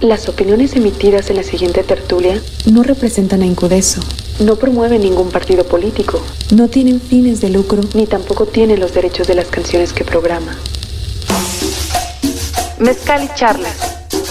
[0.00, 4.00] Las opiniones emitidas en la siguiente tertulia no representan a Incudeso,
[4.38, 6.22] no promueven ningún partido político,
[6.54, 10.56] no tienen fines de lucro, ni tampoco tienen los derechos de las canciones que programa.
[12.78, 13.76] Mezcal y charlas.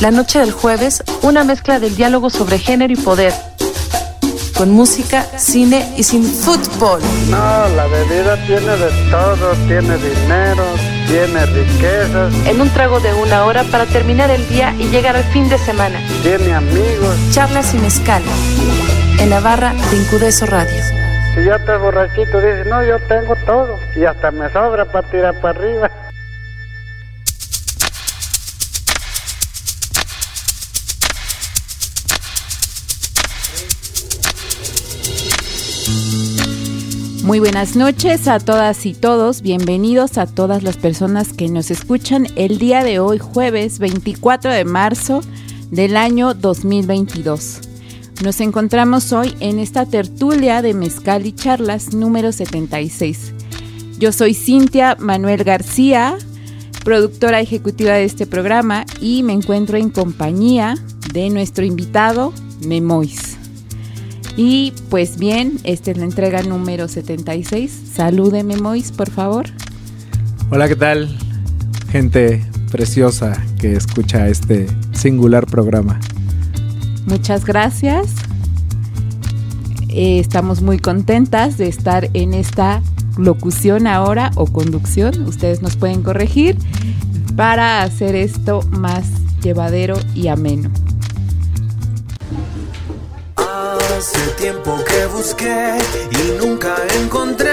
[0.02, 3.34] La noche del jueves, una mezcla del diálogo sobre género y poder.
[4.58, 7.00] Con música, cine y sin fútbol.
[7.30, 10.64] No, la bebida tiene de todo, tiene dinero,
[11.10, 15.24] tiene riquezas, En un trago de una hora para terminar el día y llegar al
[15.24, 16.00] fin de semana.
[16.22, 17.16] tiene amigos.
[17.32, 18.22] Charlas y mezcal.
[19.20, 20.84] En la barra de Incudeso Radio.
[21.36, 23.80] Si ya estás borrachito, dices, no, yo tengo todo.
[23.96, 25.90] Y hasta me sobra para tirar para arriba.
[37.30, 42.26] Muy buenas noches a todas y todos, bienvenidos a todas las personas que nos escuchan
[42.36, 45.22] el día de hoy, jueves 24 de marzo
[45.70, 47.60] del año 2022.
[48.24, 53.34] Nos encontramos hoy en esta tertulia de Mezcal y Charlas número 76.
[54.00, 56.18] Yo soy Cintia Manuel García,
[56.84, 60.74] productora ejecutiva de este programa y me encuentro en compañía
[61.14, 62.34] de nuestro invitado
[62.66, 63.29] Memois.
[64.42, 67.78] Y pues bien, esta es la entrega número 76.
[67.94, 69.48] Salúdeme, Mois, por favor.
[70.50, 71.14] Hola, ¿qué tal?
[71.92, 76.00] Gente preciosa que escucha este singular programa.
[77.06, 78.16] Muchas gracias.
[79.90, 82.82] Eh, estamos muy contentas de estar en esta
[83.18, 85.28] locución ahora o conducción.
[85.28, 86.58] Ustedes nos pueden corregir
[87.36, 89.06] para hacer esto más
[89.42, 90.72] llevadero y ameno.
[93.98, 95.78] Hace tiempo que busqué
[96.12, 97.52] y nunca encontré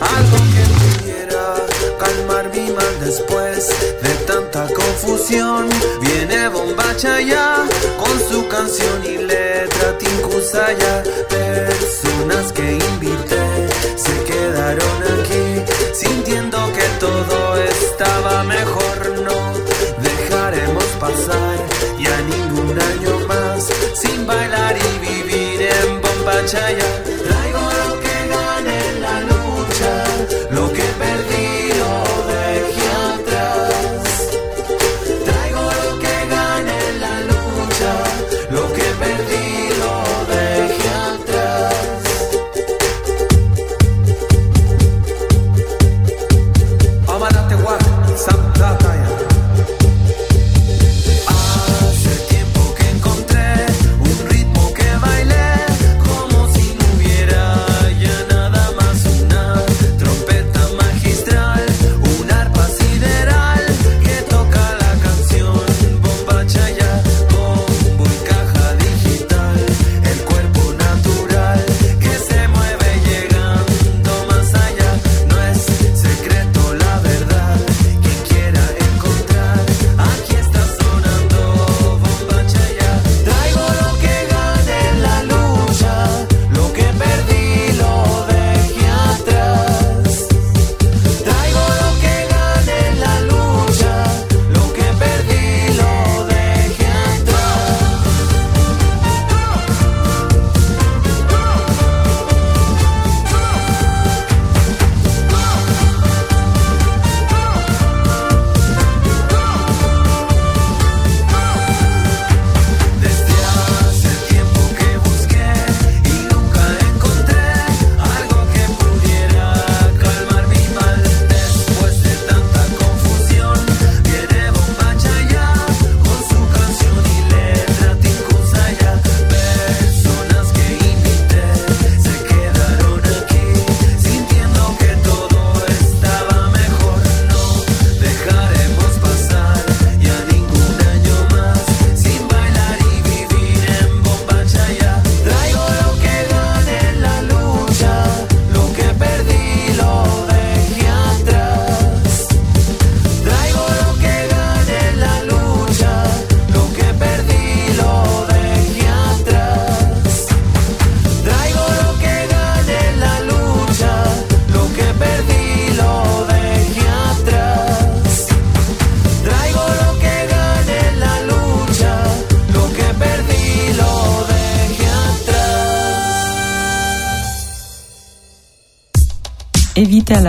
[0.00, 0.62] algo que
[1.00, 1.54] pudiera
[1.98, 3.68] calmar mi mal después
[4.02, 5.68] de tanta confusión.
[6.00, 7.66] Viene Bombacha ya
[7.98, 11.02] con su canción y letra Tinkusaya.
[11.28, 15.19] Personas que invité se quedaron aquí
[26.52, 27.19] en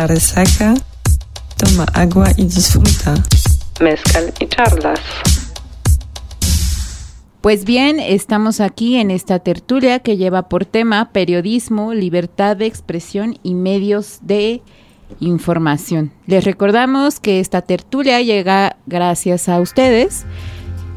[0.01, 0.73] la resaca,
[1.57, 3.13] toma agua y disfruta.
[3.79, 4.99] Mezcal y charlas.
[7.41, 13.37] Pues bien, estamos aquí en esta tertulia que lleva por tema periodismo, libertad de expresión
[13.43, 14.63] y medios de
[15.19, 16.11] información.
[16.25, 20.25] Les recordamos que esta tertulia llega gracias a ustedes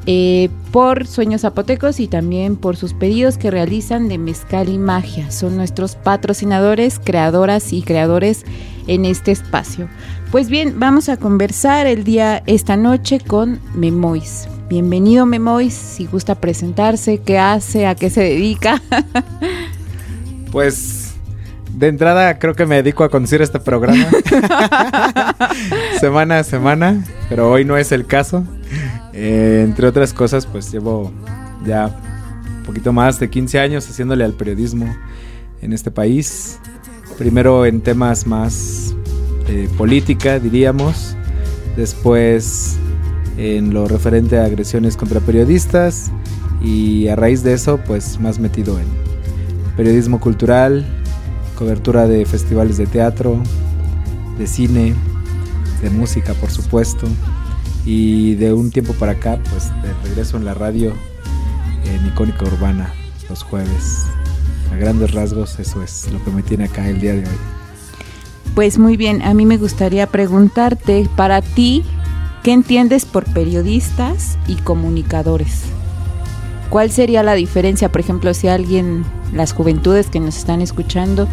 [0.07, 5.31] eh, por Sueños Zapotecos y también por sus pedidos que realizan de Mezcal y Magia.
[5.31, 8.45] Son nuestros patrocinadores, creadoras y creadores
[8.87, 9.89] en este espacio.
[10.31, 14.49] Pues bien, vamos a conversar el día esta noche con Memois.
[14.69, 18.83] Bienvenido Memois, si gusta presentarse, qué hace, a qué se dedica.
[20.51, 21.15] Pues
[21.73, 24.07] de entrada creo que me dedico a conducir este programa
[26.01, 28.45] semana a semana, pero hoy no es el caso.
[29.17, 31.13] Eh, entre otras cosas, pues llevo
[31.65, 31.87] ya
[32.59, 34.93] un poquito más de 15 años haciéndole al periodismo
[35.63, 36.59] en este país.
[37.17, 38.95] Primero en temas más
[39.47, 41.17] de política, diríamos.
[41.77, 42.77] Después
[43.39, 46.11] en lo referente a agresiones contra periodistas.
[46.61, 48.87] Y a raíz de eso, pues más metido en
[49.77, 50.85] periodismo cultural,
[51.57, 53.41] cobertura de festivales de teatro,
[54.39, 54.95] de cine,
[55.83, 57.07] de música, por supuesto.
[57.85, 60.95] Y de un tiempo para acá, pues de regreso en la radio
[61.85, 62.93] en Icónica Urbana
[63.29, 64.07] los jueves.
[64.73, 67.37] A grandes rasgos, eso es lo que me tiene acá el día de hoy.
[68.55, 71.85] Pues muy bien, a mí me gustaría preguntarte, para ti,
[72.43, 75.63] ¿qué entiendes por periodistas y comunicadores?
[76.71, 81.29] ¿Cuál sería la diferencia, por ejemplo, si alguien, las juventudes que nos están escuchando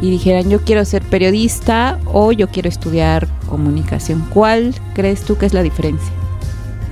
[0.00, 4.24] y dijeran yo quiero ser periodista o yo quiero estudiar comunicación?
[4.30, 6.10] ¿Cuál crees tú que es la diferencia?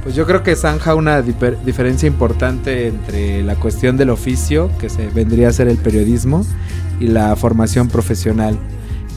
[0.03, 4.89] Pues yo creo que zanja una difer- diferencia importante entre la cuestión del oficio, que
[4.89, 6.45] se vendría a ser el periodismo,
[7.01, 8.59] y la formación profesional.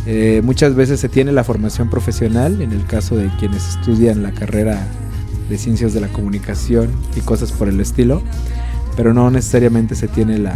[0.05, 4.31] Eh, muchas veces se tiene la formación profesional, en el caso de quienes estudian la
[4.31, 4.85] carrera
[5.49, 8.21] de ciencias de la comunicación y cosas por el estilo,
[8.97, 10.55] pero no necesariamente se tiene la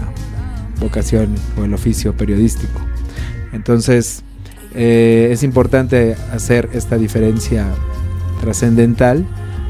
[0.80, 2.80] vocación o el oficio periodístico.
[3.56, 4.24] Entonces,
[4.76, 7.66] eh, es importante hacer esta diferencia
[8.42, 9.26] trascendental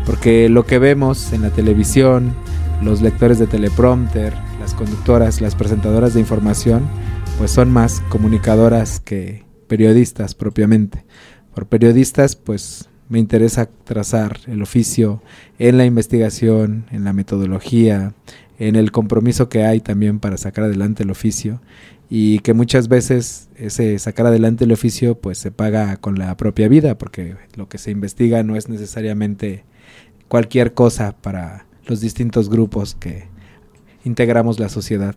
[0.05, 2.35] porque lo que vemos en la televisión,
[2.81, 6.87] los lectores de teleprompter, las conductoras, las presentadoras de información,
[7.37, 11.05] pues son más comunicadoras que periodistas propiamente.
[11.53, 15.21] Por periodistas, pues me interesa trazar el oficio
[15.59, 18.13] en la investigación, en la metodología,
[18.57, 21.61] en el compromiso que hay también para sacar adelante el oficio
[22.09, 26.67] y que muchas veces ese sacar adelante el oficio pues se paga con la propia
[26.67, 29.63] vida porque lo que se investiga no es necesariamente
[30.27, 33.27] cualquier cosa para los distintos grupos que
[34.03, 35.15] integramos la sociedad.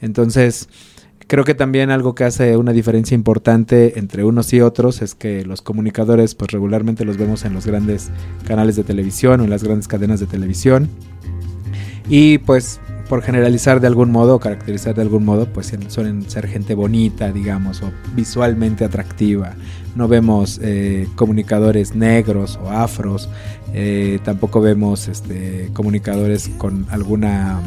[0.00, 0.68] Entonces,
[1.26, 5.44] creo que también algo que hace una diferencia importante entre unos y otros es que
[5.44, 8.10] los comunicadores pues regularmente los vemos en los grandes
[8.46, 10.88] canales de televisión o en las grandes cadenas de televisión
[12.08, 16.46] y pues por generalizar de algún modo o caracterizar de algún modo, pues suelen ser
[16.46, 19.54] gente bonita, digamos, o visualmente atractiva.
[19.96, 23.28] No vemos eh, comunicadores negros o afros,
[23.72, 27.60] eh, tampoco vemos este, comunicadores con alguna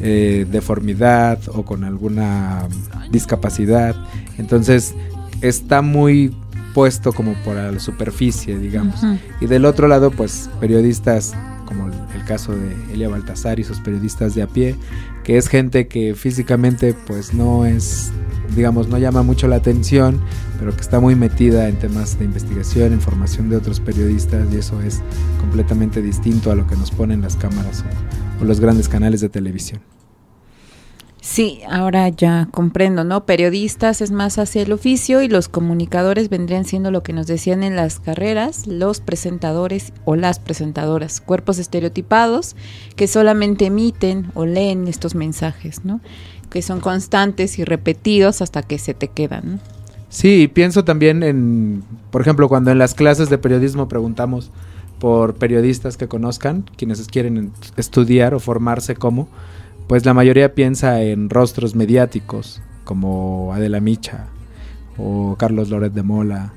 [0.00, 2.68] eh, deformidad o con alguna
[3.10, 3.96] discapacidad.
[4.36, 4.94] Entonces
[5.40, 6.34] está muy
[6.74, 9.00] puesto como por la superficie, digamos.
[9.40, 11.34] Y del otro lado, pues periodistas
[11.66, 14.74] como el, caso de Elia Baltasar y sus periodistas de a pie,
[15.22, 18.10] que es gente que físicamente pues no es,
[18.56, 20.20] digamos, no llama mucho la atención,
[20.58, 24.56] pero que está muy metida en temas de investigación, en formación de otros periodistas y
[24.56, 25.02] eso es
[25.40, 27.84] completamente distinto a lo que nos ponen las cámaras
[28.40, 29.80] o los grandes canales de televisión.
[31.28, 33.26] Sí, ahora ya comprendo, ¿no?
[33.26, 37.64] Periodistas es más hacia el oficio y los comunicadores vendrían siendo lo que nos decían
[37.64, 42.54] en las carreras, los presentadores o las presentadoras, cuerpos estereotipados
[42.94, 46.00] que solamente emiten o leen estos mensajes, ¿no?
[46.48, 49.58] Que son constantes y repetidos hasta que se te quedan, ¿no?
[50.08, 54.52] Sí, pienso también en, por ejemplo, cuando en las clases de periodismo preguntamos
[55.00, 59.28] por periodistas que conozcan, quienes quieren estudiar o formarse como,
[59.88, 64.26] pues la mayoría piensa en rostros mediáticos como Adela Micha
[64.96, 66.52] o Carlos Loret de Mola,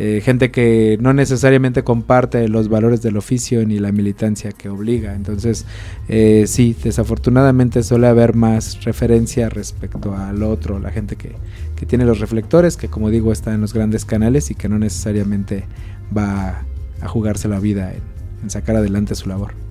[0.00, 5.14] eh, gente que no necesariamente comparte los valores del oficio ni la militancia que obliga.
[5.14, 5.66] Entonces,
[6.08, 11.32] eh, sí, desafortunadamente suele haber más referencia respecto al otro, la gente que,
[11.74, 14.78] que tiene los reflectores, que como digo está en los grandes canales y que no
[14.78, 15.64] necesariamente
[16.16, 16.62] va
[17.00, 18.02] a jugarse la vida en,
[18.44, 19.67] en sacar adelante su labor.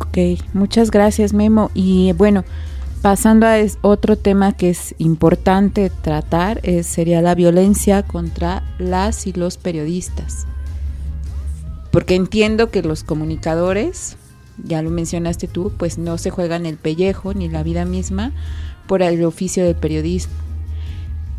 [0.00, 0.18] Ok,
[0.52, 1.70] muchas gracias Memo.
[1.74, 2.44] Y bueno,
[3.02, 9.32] pasando a otro tema que es importante tratar, es, sería la violencia contra las y
[9.32, 10.46] los periodistas.
[11.90, 14.16] Porque entiendo que los comunicadores
[14.64, 18.32] ya lo mencionaste tú, pues no se juegan el pellejo ni la vida misma
[18.86, 20.32] por el oficio de periodista.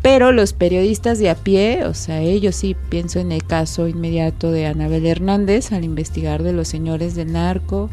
[0.02, 4.50] Pero los periodistas de a pie, o sea, ellos sí, pienso en el caso inmediato
[4.50, 7.90] de Anabel Hernández al investigar de los señores del narco,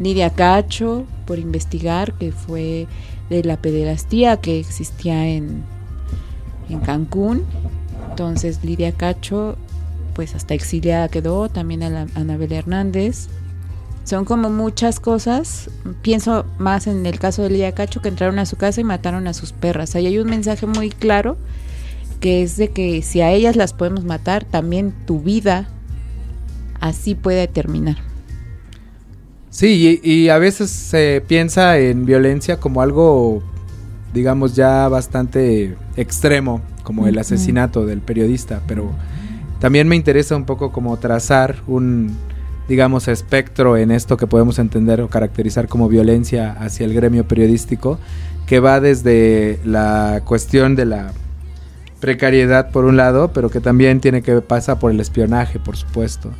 [0.00, 2.88] Lidia Cacho por investigar que fue
[3.28, 5.62] de la pederastía que existía en,
[6.68, 7.44] en Cancún.
[8.08, 9.56] Entonces Lidia Cacho,
[10.14, 13.28] pues hasta exiliada quedó, también a la- Anabel Hernández.
[14.04, 15.70] Son como muchas cosas.
[16.02, 19.28] Pienso más en el caso de Lidia Cacho que entraron a su casa y mataron
[19.28, 19.94] a sus perras.
[19.94, 21.36] Ahí hay un mensaje muy claro
[22.18, 25.68] que es de que si a ellas las podemos matar, también tu vida
[26.80, 27.96] así puede terminar.
[29.50, 33.42] Sí, y, y a veces se piensa en violencia como algo,
[34.14, 38.90] digamos, ya bastante extremo, como el asesinato del periodista, pero
[39.60, 42.16] también me interesa un poco como trazar un,
[42.68, 47.98] digamos, espectro en esto que podemos entender o caracterizar como violencia hacia el gremio periodístico,
[48.46, 51.12] que va desde la cuestión de la
[52.00, 56.30] precariedad por un lado, pero que también tiene que pasa por el espionaje, por supuesto,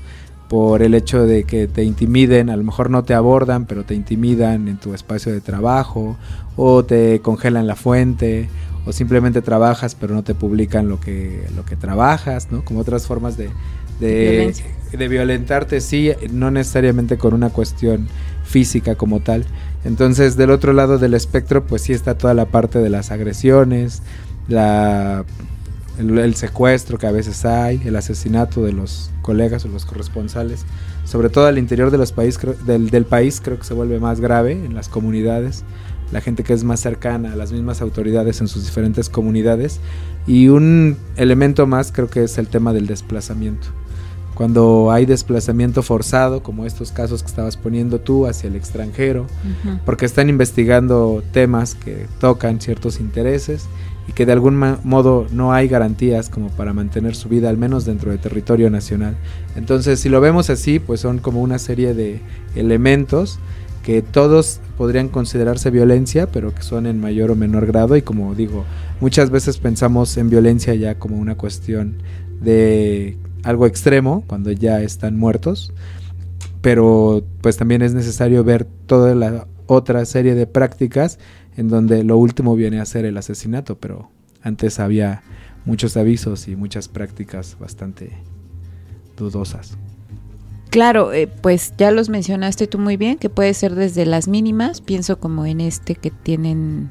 [0.51, 3.95] por el hecho de que te intimiden, a lo mejor no te abordan, pero te
[3.95, 6.17] intimidan en tu espacio de trabajo,
[6.57, 8.49] o te congelan la fuente,
[8.85, 12.65] o simplemente trabajas pero no te publican lo que lo que trabajas, ¿no?
[12.65, 13.49] Como otras formas de
[14.01, 14.53] de,
[14.91, 18.09] de violentarte, sí, no necesariamente con una cuestión
[18.43, 19.45] física como tal.
[19.85, 24.03] Entonces, del otro lado del espectro, pues sí está toda la parte de las agresiones,
[24.49, 25.25] la
[26.01, 30.65] el, el secuestro que a veces hay, el asesinato de los colegas o los corresponsales,
[31.05, 34.01] sobre todo al interior de los país, creo- del, del país creo que se vuelve
[34.01, 35.63] más grave en las comunidades,
[36.13, 39.79] la gente que es más cercana a las mismas autoridades en sus diferentes comunidades
[40.27, 43.69] y un elemento más creo que es el tema del desplazamiento.
[44.35, 49.27] Cuando hay desplazamiento forzado, como estos casos que estabas poniendo tú hacia el extranjero,
[49.85, 53.67] porque están investigando temas que tocan ciertos intereses
[54.11, 57.85] y que de algún modo no hay garantías como para mantener su vida, al menos
[57.85, 59.15] dentro del territorio nacional.
[59.55, 62.21] Entonces, si lo vemos así, pues son como una serie de
[62.57, 63.39] elementos
[63.85, 68.35] que todos podrían considerarse violencia, pero que son en mayor o menor grado y como
[68.35, 68.65] digo,
[69.01, 72.03] muchas veces pensamos en violencia ya como una cuestión
[72.41, 75.73] de algo extremo, cuando ya están muertos,
[76.63, 81.19] pero pues también es necesario ver toda la otra serie de prácticas
[81.57, 84.11] en donde lo último viene a ser el asesinato, pero
[84.43, 85.23] antes había
[85.65, 88.11] muchos avisos y muchas prácticas bastante
[89.17, 89.79] dudosas.
[90.71, 94.81] Claro, eh, pues ya los mencionaste tú muy bien, que puede ser desde las mínimas,
[94.81, 96.91] pienso como en este que tienen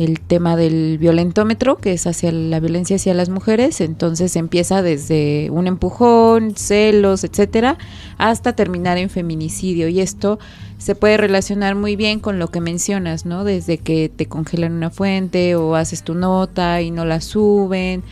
[0.00, 5.50] el tema del violentómetro, que es hacia la violencia hacia las mujeres, entonces empieza desde
[5.50, 7.76] un empujón, celos, etcétera,
[8.16, 10.38] hasta terminar en feminicidio y esto
[10.78, 13.44] se puede relacionar muy bien con lo que mencionas, ¿no?
[13.44, 18.02] Desde que te congelan una fuente o haces tu nota y no la suben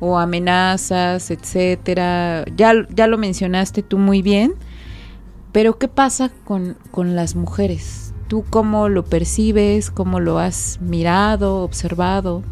[0.00, 2.44] o amenazas, etcétera.
[2.54, 4.52] Ya, ya lo mencionaste tú muy bien,
[5.52, 8.07] pero ¿qué pasa con, con las mujeres?
[8.28, 9.90] ¿Tú cómo lo percibes?
[9.90, 12.42] ¿Cómo lo has mirado, observado?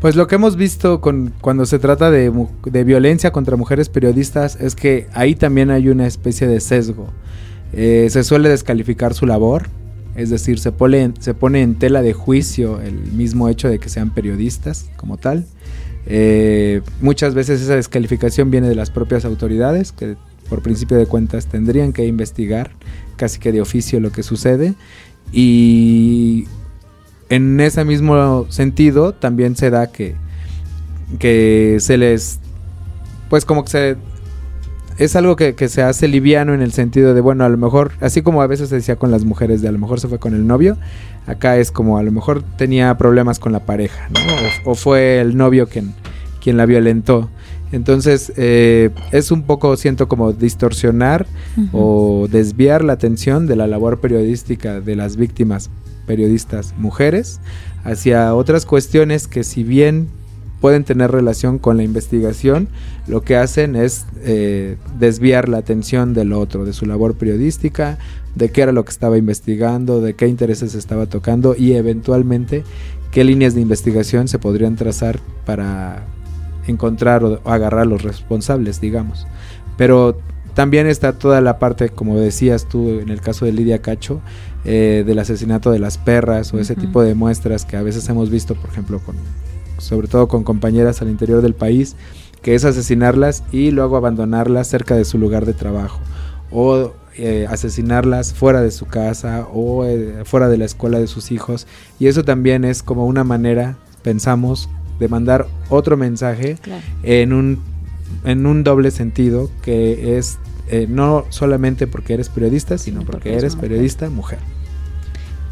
[0.00, 2.32] Pues lo que hemos visto con, cuando se trata de,
[2.66, 7.08] de violencia contra mujeres periodistas es que ahí también hay una especie de sesgo.
[7.72, 9.66] Eh, se suele descalificar su labor,
[10.14, 13.78] es decir, se pone, en- se pone en tela de juicio el mismo hecho de
[13.78, 15.46] que sean periodistas como tal.
[16.06, 20.16] Eh, muchas veces esa descalificación viene de las propias autoridades, que
[20.48, 22.70] por principio de cuentas tendrían que investigar
[23.16, 24.74] casi que de oficio lo que sucede.
[25.32, 26.46] Y
[27.28, 30.16] en ese mismo sentido también se da que,
[31.18, 32.40] que se les,
[33.28, 33.96] pues como que se,
[34.98, 37.92] es algo que, que se hace liviano en el sentido de, bueno, a lo mejor,
[38.00, 40.18] así como a veces se decía con las mujeres, de a lo mejor se fue
[40.18, 40.76] con el novio,
[41.26, 44.20] acá es como a lo mejor tenía problemas con la pareja, ¿no?
[44.66, 45.94] O, o fue el novio quien,
[46.40, 47.28] quien la violentó.
[47.72, 51.26] Entonces, eh, es un poco, siento como distorsionar
[51.72, 55.70] o desviar la atención de la labor periodística de las víctimas
[56.06, 57.40] periodistas mujeres
[57.84, 60.08] hacia otras cuestiones que si bien
[60.60, 62.68] pueden tener relación con la investigación,
[63.06, 67.98] lo que hacen es eh, desviar la atención del otro, de su labor periodística,
[68.34, 72.64] de qué era lo que estaba investigando, de qué intereses estaba tocando y eventualmente
[73.12, 76.04] qué líneas de investigación se podrían trazar para
[76.70, 79.26] encontrar o, o agarrar a los responsables, digamos.
[79.76, 80.18] Pero
[80.54, 84.20] también está toda la parte, como decías tú en el caso de Lidia Cacho,
[84.64, 88.28] eh, del asesinato de las perras o ese tipo de muestras que a veces hemos
[88.28, 89.14] visto, por ejemplo, con,
[89.78, 91.94] sobre todo con compañeras al interior del país,
[92.42, 96.00] que es asesinarlas y luego abandonarlas cerca de su lugar de trabajo.
[96.50, 101.30] O eh, asesinarlas fuera de su casa o eh, fuera de la escuela de sus
[101.30, 101.68] hijos.
[102.00, 106.82] Y eso también es como una manera, pensamos, de mandar otro mensaje Claro.
[107.02, 107.60] en un,
[108.24, 110.38] en un doble sentido, que es
[110.70, 113.68] eh, no solamente porque eres periodista, sino Sino porque, porque eres mujer.
[113.70, 114.38] periodista mujer.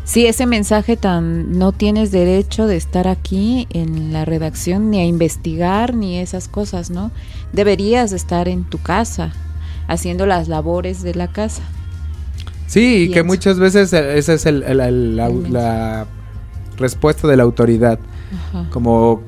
[0.05, 5.05] Sí, ese mensaje tan no tienes derecho de estar aquí en la redacción ni a
[5.05, 7.11] investigar ni esas cosas, ¿no?
[7.53, 9.33] Deberías de estar en tu casa
[9.89, 11.63] haciendo las labores de la casa.
[12.69, 16.07] Sí, y que muchas veces eh, esa es el- el- el- la, la
[16.77, 17.99] respuesta de la autoridad,
[18.51, 18.69] Ajá.
[18.71, 19.23] como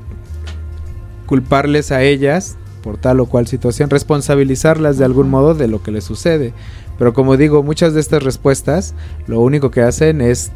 [1.28, 5.90] culparles a ellas por tal o cual situación, responsabilizarlas de algún modo de lo que
[5.90, 6.54] les sucede.
[6.98, 8.94] Pero como digo, muchas de estas respuestas
[9.26, 10.50] lo único que hacen es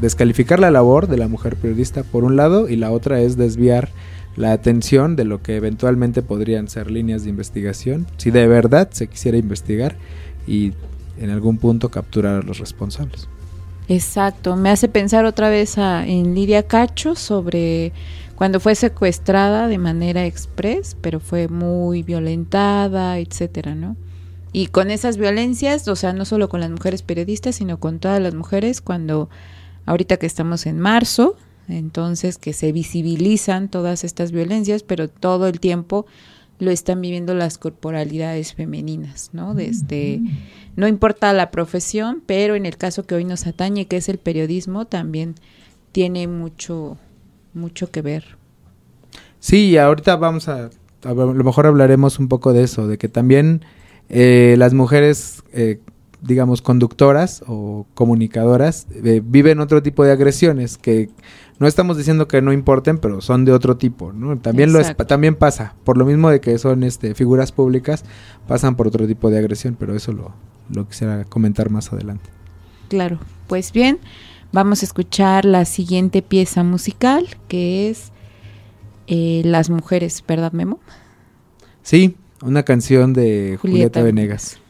[0.00, 3.90] descalificar la labor de la mujer periodista por un lado y la otra es desviar
[4.36, 9.08] la atención de lo que eventualmente podrían ser líneas de investigación, si de verdad se
[9.08, 9.96] quisiera investigar
[10.46, 10.72] y
[11.18, 13.28] en algún punto capturar a los responsables.
[13.96, 17.92] Exacto, me hace pensar otra vez a- en Lidia Cacho sobre
[18.36, 23.96] cuando fue secuestrada de manera express, pero fue muy violentada, etcétera, ¿no?
[24.52, 28.20] Y con esas violencias, o sea, no solo con las mujeres periodistas, sino con todas
[28.22, 29.28] las mujeres, cuando
[29.84, 31.36] ahorita que estamos en marzo,
[31.68, 36.06] entonces que se visibilizan todas estas violencias, pero todo el tiempo
[36.58, 39.54] lo están viviendo las corporalidades femeninas, ¿no?
[39.54, 40.20] Desde,
[40.76, 44.18] no importa la profesión, pero en el caso que hoy nos atañe, que es el
[44.18, 45.34] periodismo, también
[45.90, 46.98] tiene mucho,
[47.52, 48.36] mucho que ver.
[49.40, 50.70] Sí, ahorita vamos a,
[51.04, 53.64] a lo mejor hablaremos un poco de eso, de que también
[54.08, 55.80] eh, las mujeres, eh,
[56.22, 61.10] digamos, conductoras o comunicadoras, eh, viven otro tipo de agresiones que
[61.58, 64.38] no estamos diciendo que no importen, pero son de otro tipo, ¿no?
[64.38, 68.04] También lo es, también pasa, por lo mismo de que son este, figuras públicas,
[68.48, 70.32] pasan por otro tipo de agresión, pero eso lo,
[70.70, 72.30] lo quisiera comentar más adelante.
[72.88, 73.98] Claro, pues bien,
[74.52, 78.12] vamos a escuchar la siguiente pieza musical, que es
[79.06, 80.78] eh, Las mujeres, ¿verdad, Memo?
[81.82, 84.61] Sí, una canción de Julieta Julieta, Venegas.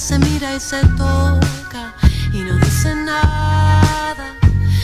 [0.00, 1.94] Se mira y se toca
[2.32, 4.34] y no dice nada.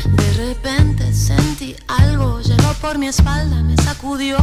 [0.04, 4.36] De repente sentí algo, llegó por mi espalda, me sacudió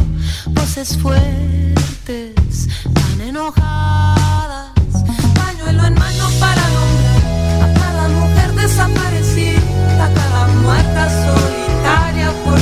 [0.48, 4.72] voces fuertes, tan enojadas.
[5.36, 12.58] Pañuelo en mano para nombrar a cada mujer desaparecida, cada muerta solitaria por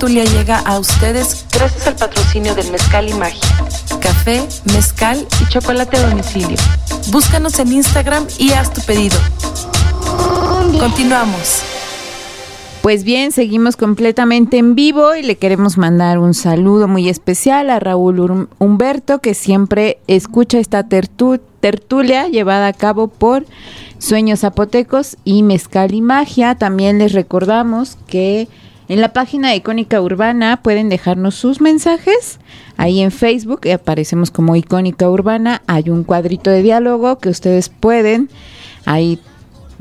[0.00, 3.40] tertulia llega a ustedes Gracias al patrocinio del Mezcal y Magia
[4.00, 6.56] café, mezcal y chocolate a domicilio.
[7.12, 9.18] Búscanos en Instagram y haz tu pedido.
[10.78, 11.60] Continuamos.
[12.80, 17.78] Pues bien, seguimos completamente en vivo y le queremos mandar un saludo muy especial a
[17.78, 23.44] Raúl Hum- Humberto, que siempre escucha esta tertu- tertulia llevada a cabo por
[23.98, 26.54] Sueños Zapotecos y Mezcal y Magia.
[26.54, 28.48] También les recordamos que
[28.90, 32.40] en la página de Icónica Urbana pueden dejarnos sus mensajes.
[32.76, 35.62] Ahí en Facebook aparecemos como Icónica Urbana.
[35.68, 38.28] Hay un cuadrito de diálogo que ustedes pueden
[38.86, 39.20] ahí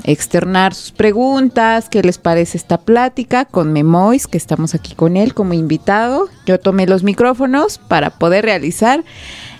[0.03, 5.33] externar sus preguntas, qué les parece esta plática con Memois, que estamos aquí con él
[5.33, 6.29] como invitado.
[6.45, 9.03] Yo tomé los micrófonos para poder realizar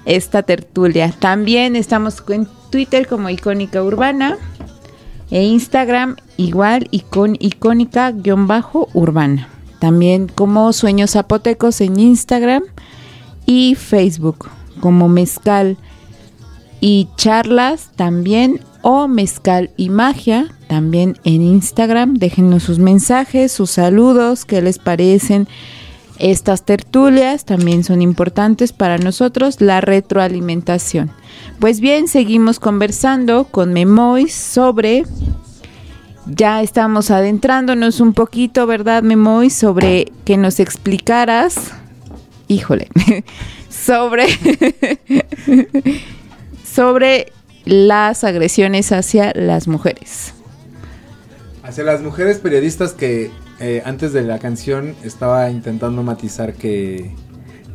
[0.06, 1.12] esta tertulia.
[1.18, 4.38] También estamos en Twitter como Icónica Urbana
[5.32, 9.50] e Instagram igual icon, icónica-urbana.
[9.80, 12.64] También como Sueños Zapotecos en Instagram
[13.46, 15.78] y Facebook como Mezcal
[16.82, 22.16] y charlas también o mezcal y magia también en Instagram.
[22.16, 25.48] Déjenos sus mensajes, sus saludos, qué les parecen
[26.18, 27.46] estas tertulias.
[27.46, 31.12] También son importantes para nosotros la retroalimentación.
[31.60, 35.04] Pues bien, seguimos conversando con Memois sobre...
[36.26, 39.54] Ya estamos adentrándonos un poquito, ¿verdad, Memois?
[39.54, 41.72] Sobre que nos explicaras,
[42.48, 42.90] híjole,
[43.70, 44.28] sobre
[46.64, 47.32] sobre
[47.66, 50.34] las agresiones hacia las mujeres.
[51.64, 57.12] Hacia las mujeres periodistas que eh, antes de la canción estaba intentando matizar que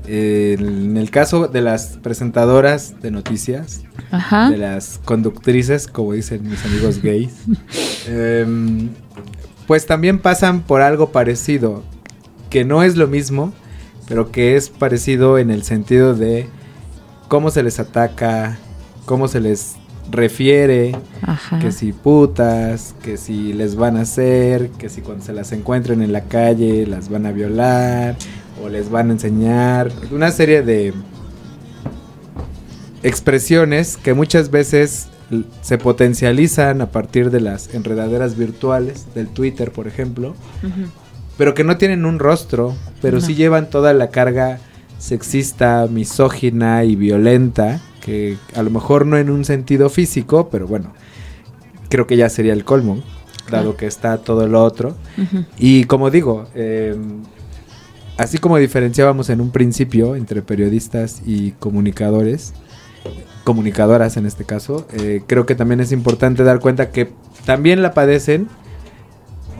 [0.06, 4.50] eh, en el caso de las presentadoras de noticias, Ajá.
[4.50, 7.32] de las conductrices, como dicen mis amigos gays,
[8.06, 8.90] em,
[9.66, 11.82] pues también pasan por algo parecido,
[12.50, 13.52] que no es lo mismo,
[14.08, 16.48] pero que es parecido en el sentido de
[17.28, 18.58] cómo se les ataca,
[19.06, 19.76] cómo se les
[20.10, 21.58] refiere, Ajá.
[21.58, 26.02] que si putas, que si les van a hacer, que si cuando se las encuentren
[26.02, 28.16] en la calle las van a violar
[28.64, 30.94] o les van a enseñar, una serie de
[33.03, 35.09] expresiones que muchas veces
[35.62, 40.35] se potencializan a partir de las enredaderas virtuales del Twitter, por ejemplo,
[41.37, 43.27] pero que no tienen un rostro, pero No.
[43.27, 44.59] sí llevan toda la carga
[44.98, 50.92] sexista, misógina y violenta, que a lo mejor no en un sentido físico, pero bueno,
[51.88, 53.03] creo que ya sería el colmo,
[53.50, 54.94] dado que está todo lo otro.
[55.59, 56.96] Y como digo, eh,
[58.16, 62.55] así como diferenciábamos en un principio entre periodistas y comunicadores,
[63.44, 67.11] comunicadoras en este caso, eh, creo que también es importante dar cuenta que
[67.44, 68.48] también la padecen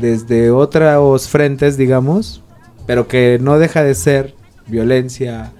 [0.01, 2.43] desde otros frentes, digamos,
[2.87, 4.35] pero que no deja de ser
[4.67, 5.53] violencia,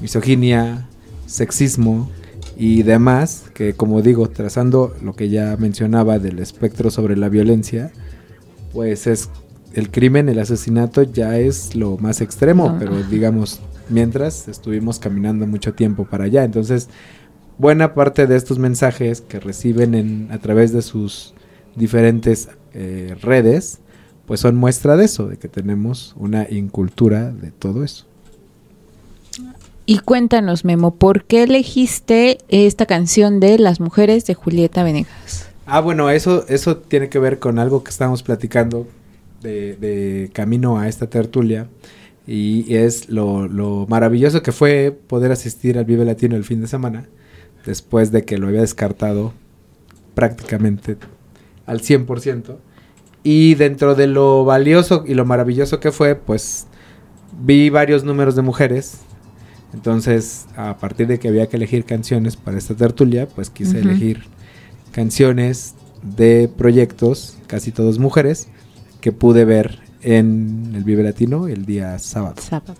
[0.00, 0.86] misoginia,
[1.26, 2.10] sexismo
[2.56, 7.90] y demás, que como digo, trazando lo que ya mencionaba del espectro sobre la violencia,
[8.72, 9.30] pues es
[9.74, 15.46] el crimen, el asesinato ya es lo más extremo, No, pero digamos, mientras estuvimos caminando
[15.46, 16.88] mucho tiempo para allá, entonces
[17.58, 21.34] buena parte de estos mensajes que reciben en, a través de sus
[21.76, 23.80] diferentes eh, redes,
[24.26, 28.06] pues son muestra de eso, de que tenemos una incultura de todo eso.
[29.86, 35.50] Y cuéntanos, Memo, ¿por qué elegiste esta canción de Las mujeres de Julieta Venegas?
[35.66, 38.86] Ah, bueno, eso, eso tiene que ver con algo que estábamos platicando
[39.44, 41.68] de, de camino a esta tertulia.
[42.26, 46.66] Y es lo, lo maravilloso que fue poder asistir al Vive Latino el fin de
[46.66, 47.06] semana,
[47.66, 49.34] después de que lo había descartado
[50.14, 50.96] prácticamente
[51.66, 52.56] al 100%.
[53.22, 56.66] Y dentro de lo valioso y lo maravilloso que fue, pues
[57.42, 59.00] vi varios números de mujeres.
[59.72, 64.22] Entonces, a partir de que había que elegir canciones para esta tertulia, pues quise elegir
[64.92, 68.48] canciones de proyectos, casi todos mujeres,
[69.04, 72.36] que pude ver en el Vive Latino el día sábado.
[72.40, 72.74] Sábado.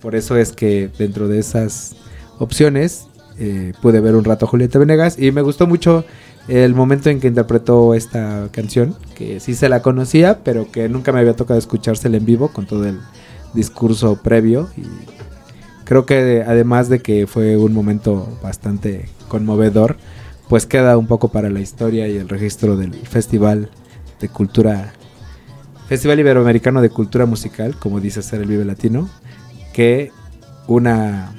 [0.00, 1.96] Por eso es que dentro de esas
[2.38, 6.06] opciones eh, pude ver un rato a Julieta Venegas y me gustó mucho
[6.48, 11.12] el momento en que interpretó esta canción, que sí se la conocía, pero que nunca
[11.12, 12.98] me había tocado escuchársela en vivo con todo el
[13.52, 14.70] discurso previo.
[14.78, 14.84] Y
[15.84, 19.98] creo que además de que fue un momento bastante conmovedor,
[20.48, 23.68] pues queda un poco para la historia y el registro del Festival
[24.22, 24.94] de Cultura,
[25.94, 29.08] Festival Iberoamericano de Cultura Musical, como dice ser el Vive Latino,
[29.72, 30.10] que
[30.66, 31.32] una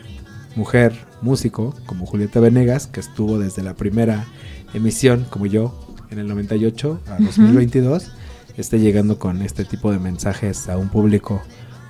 [0.55, 4.23] mujer músico como Julieta Venegas, que estuvo desde la primera
[4.73, 5.77] emisión, como yo,
[6.09, 7.25] en el 98 a Ujú.
[7.25, 8.13] 2022,
[8.55, 11.41] esté llegando con este tipo de mensajes a un público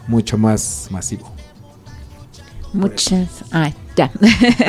[0.07, 1.31] mucho más masivo.
[2.73, 3.45] Muchas.
[3.51, 4.09] Ah, ya.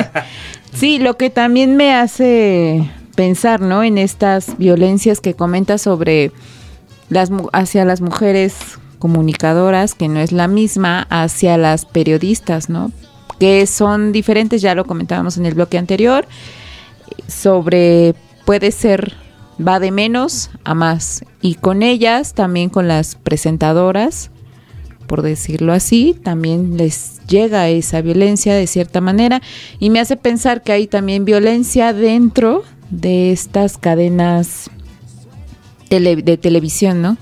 [0.71, 3.81] sí, lo que también me hace pensar, ¿no?
[3.81, 6.31] En estas violencias que comenta sobre
[7.53, 8.55] hacia las mujeres
[8.99, 12.91] comunicadoras, que no es la misma hacia las periodistas, ¿no?
[13.39, 16.27] Que son diferentes, ya lo comentábamos en el bloque anterior,
[17.27, 18.15] sobre
[18.45, 19.13] puede ser
[19.65, 24.29] va de menos a más y con ellas también con las presentadoras
[25.07, 29.41] por decirlo así, también les llega esa violencia de cierta manera
[29.79, 34.69] y me hace pensar que hay también violencia dentro de estas cadenas
[35.89, 37.17] tele- de televisión, ¿no?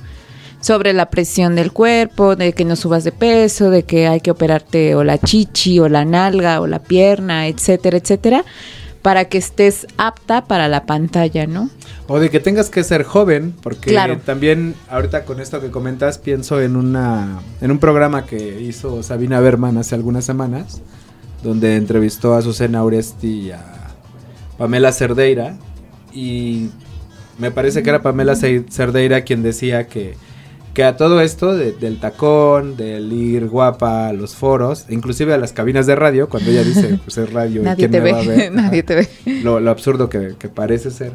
[0.61, 4.31] Sobre la presión del cuerpo, de que no subas de peso, de que hay que
[4.31, 8.43] operarte o la chichi o la nalga o la pierna, etcétera, etcétera,
[9.03, 11.69] para que estés apta para la pantalla, ¿no?
[12.07, 14.17] O de que tengas que ser joven, porque Claro.
[14.25, 19.39] también ahorita con esto que comentas pienso en una en un programa que hizo Sabina
[19.39, 20.81] Berman hace algunas semanas,
[21.43, 23.61] donde entrevistó a Susana Uresti y a
[24.57, 25.57] Pamela Cerdeira
[26.11, 26.69] y
[27.39, 30.15] me parece que era Pamela Ce- Cerdeira quien decía que
[30.73, 35.37] que a todo esto de- del tacón, del ir guapa a los foros, inclusive a
[35.37, 38.19] las cabinas de radio, cuando ella dice, pues es radio, ¿y quién te me va
[38.19, 38.51] a ve, ver?
[38.53, 39.07] nadie te ve.
[39.41, 41.13] lo, lo absurdo que, que parece ser.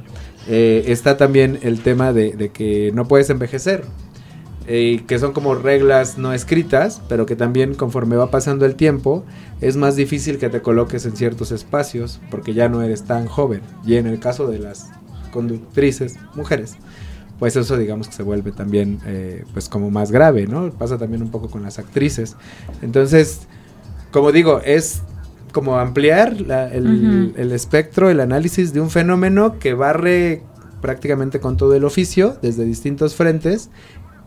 [0.48, 3.84] Eh, está también el tema de, de que no puedes envejecer.
[4.66, 9.24] eh, que son como reglas no escritas, pero que también conforme va pasando el tiempo,
[9.60, 13.60] es más difícil que te coloques en ciertos espacios, porque ya no eres tan joven.
[13.84, 14.88] Y en el caso de las
[15.30, 16.76] conductrices, mujeres,
[17.38, 20.70] pues eso digamos que se vuelve también eh, pues como más grave, ¿no?
[20.70, 22.36] Pasa también un poco con las actrices.
[22.82, 23.40] Entonces,
[24.10, 25.02] como digo, es
[25.52, 30.42] como ampliar la- el, espectro, el análisis de un fenómeno que barre
[30.80, 33.68] prácticamente con todo el oficio desde distintos frentes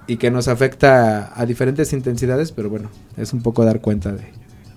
[0.06, 4.24] y que nos afecta a diferentes intensidades, pero bueno, es un poco dar cuenta de,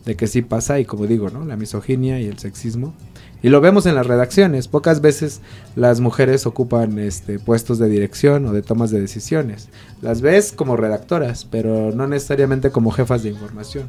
[0.05, 1.45] de que sí pasa y como digo, ¿no?
[1.45, 2.95] La misoginia y el sexismo.
[3.43, 5.41] Y lo vemos en las redacciones, pocas veces
[5.77, 9.69] las mujeres ocupan este puestos de dirección o de tomas de decisiones.
[10.03, 13.89] Las ves como redactoras, pero no necesariamente como jefas de información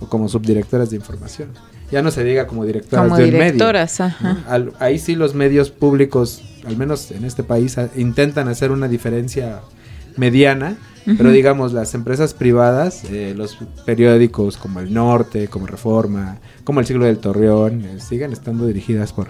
[0.00, 1.50] o como subdirectoras de información.
[1.92, 3.44] Ya no se diga como directoras Como de un medio.
[3.44, 4.32] directoras, ajá.
[4.32, 4.50] ¿no?
[4.50, 8.88] Al- ahí sí los medios públicos, al menos en este país, a- intentan hacer una
[8.88, 9.60] diferencia
[10.16, 10.76] mediana,
[11.16, 16.86] pero digamos las empresas privadas, eh, los periódicos como El Norte, como Reforma, como El
[16.86, 19.28] Siglo del Torreón, eh, siguen estando dirigidas por,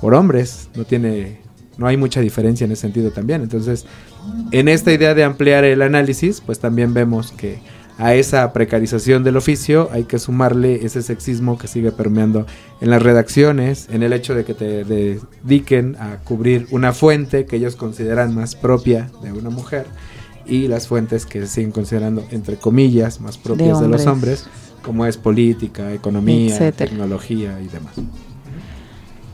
[0.00, 1.38] por hombres, no tiene,
[1.78, 3.42] no hay mucha diferencia en ese sentido también.
[3.42, 3.86] Entonces,
[4.50, 7.60] en esta idea de ampliar el análisis, pues también vemos que
[7.98, 12.46] a esa precarización del oficio hay que sumarle ese sexismo que sigue permeando
[12.80, 17.56] en las redacciones, en el hecho de que te dediquen a cubrir una fuente que
[17.56, 19.86] ellos consideran más propia de una mujer
[20.44, 24.46] y las fuentes que se siguen considerando entre comillas más propias de, los hombres.
[24.82, 26.90] como es política, economía, Etcétera.
[26.90, 27.94] tecnología y demás.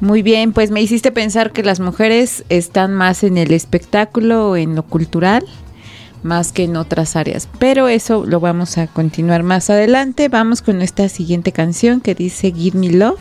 [0.01, 4.57] Muy bien, pues me hiciste pensar que las mujeres están más en el espectáculo o
[4.57, 5.45] en lo cultural,
[6.23, 7.49] más que en otras áreas.
[7.59, 10.29] Pero eso lo vamos a continuar más adelante.
[10.29, 13.21] Vamos con esta siguiente canción que dice Give Me Love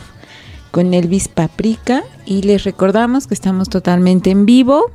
[0.71, 2.03] con Elvis Paprika.
[2.25, 4.91] Y les recordamos que estamos totalmente en vivo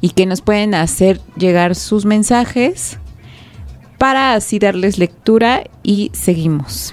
[0.00, 2.98] y que nos pueden hacer llegar sus mensajes
[3.98, 6.92] para así darles lectura y seguimos.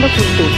[0.00, 0.49] Timbuktu.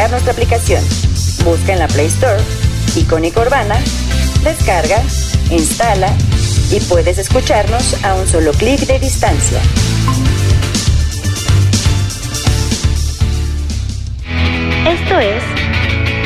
[0.00, 0.82] Descargar nuestra aplicación.
[1.44, 2.42] Busca en la Play Store
[2.96, 3.76] Icónica Urbana,
[4.42, 5.02] descarga,
[5.50, 6.16] instala
[6.70, 9.60] y puedes escucharnos a un solo clic de distancia.
[14.88, 15.42] Esto es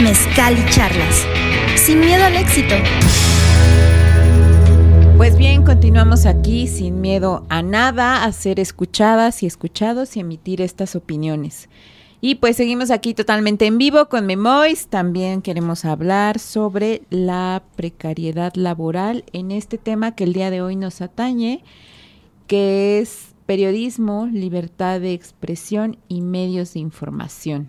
[0.02, 1.26] Mezcal y Charlas.
[1.74, 2.76] Sin miedo al éxito.
[5.16, 10.60] Pues bien, continuamos aquí sin miedo a nada, a ser escuchadas y escuchados y emitir
[10.60, 11.68] estas opiniones.
[12.20, 14.87] Y pues seguimos aquí totalmente en vivo con Memois.
[14.87, 20.77] También queremos hablar sobre la precariedad laboral en este tema que el día de hoy
[20.77, 21.62] nos atañe,
[22.46, 27.68] que es periodismo, libertad de expresión y medios de información.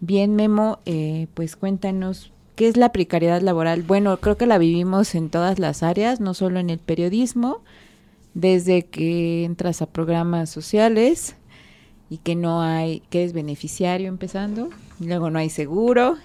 [0.00, 3.82] Bien, Memo, eh, pues cuéntanos qué es la precariedad laboral.
[3.82, 7.62] Bueno, creo que la vivimos en todas las áreas, no solo en el periodismo,
[8.32, 11.36] desde que entras a programas sociales
[12.14, 16.16] y que no hay, que es beneficiario empezando, luego no hay seguro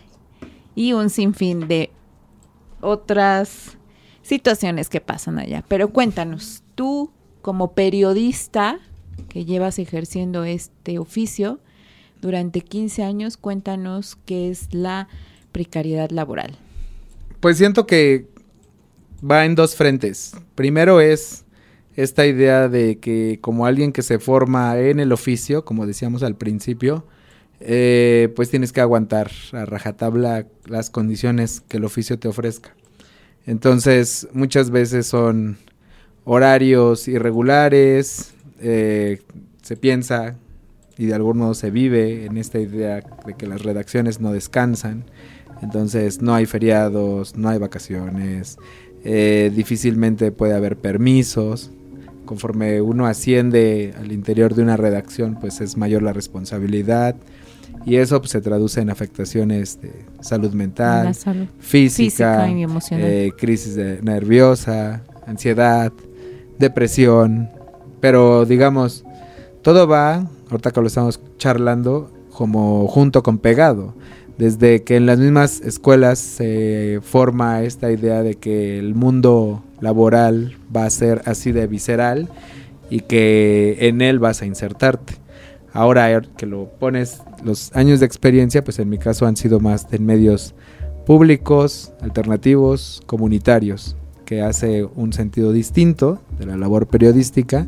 [0.76, 1.90] y un sinfín de
[2.80, 3.76] otras
[4.22, 5.64] situaciones que pasan allá.
[5.68, 7.10] Pero cuéntanos, tú
[7.42, 8.78] como periodista
[9.30, 11.60] que llevas ejerciendo este oficio
[12.22, 15.08] durante 15 años, cuéntanos qué es la
[15.52, 16.56] precariedad laboral.
[17.40, 18.28] Pues siento que
[19.20, 20.36] va en dos frentes.
[20.54, 21.46] Primero es
[22.02, 26.36] esta idea de que como alguien que se forma en el oficio, como decíamos al
[26.36, 27.06] principio,
[27.60, 32.74] eh, pues tienes que aguantar a rajatabla las condiciones que el oficio te ofrezca.
[33.46, 35.58] Entonces, muchas veces son
[36.24, 39.22] horarios irregulares, eh,
[39.62, 40.38] se piensa
[40.98, 45.04] y de algún modo se vive en esta idea de que las redacciones no descansan,
[45.62, 48.58] entonces no hay feriados, no hay vacaciones,
[49.04, 51.72] eh, difícilmente puede haber permisos,
[52.34, 57.16] conforme uno asciende al interior de una redacción, pues es mayor la responsabilidad
[57.88, 62.62] y eso pues, se traduce en afectaciones de salud mental, La salud física, física y
[62.62, 63.04] emocional.
[63.08, 65.92] eh, crisis de- nerviosa, ansiedad,
[66.60, 67.50] depresión,
[68.00, 69.04] pero digamos,
[69.64, 73.96] todo va, ahorita que lo estamos charlando, como junto con pegado.
[74.40, 80.56] Desde que en las mismas escuelas se forma esta idea de que el mundo laboral
[80.74, 82.30] va a ser así de visceral
[82.90, 85.16] y que en él vas a insertarte.
[85.74, 89.88] Ahora que lo pones, los años de experiencia, pues en mi caso han sido más
[89.92, 90.56] en medios
[91.06, 97.68] públicos, alternativos, comunitarios, que hace un sentido distinto de la labor periodística,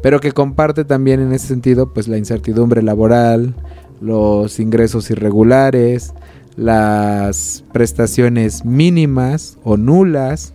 [0.00, 3.56] pero que comparte también en ese sentido pues la incertidumbre laboral,
[4.04, 6.12] los ingresos irregulares,
[6.56, 10.54] las prestaciones mínimas o nulas,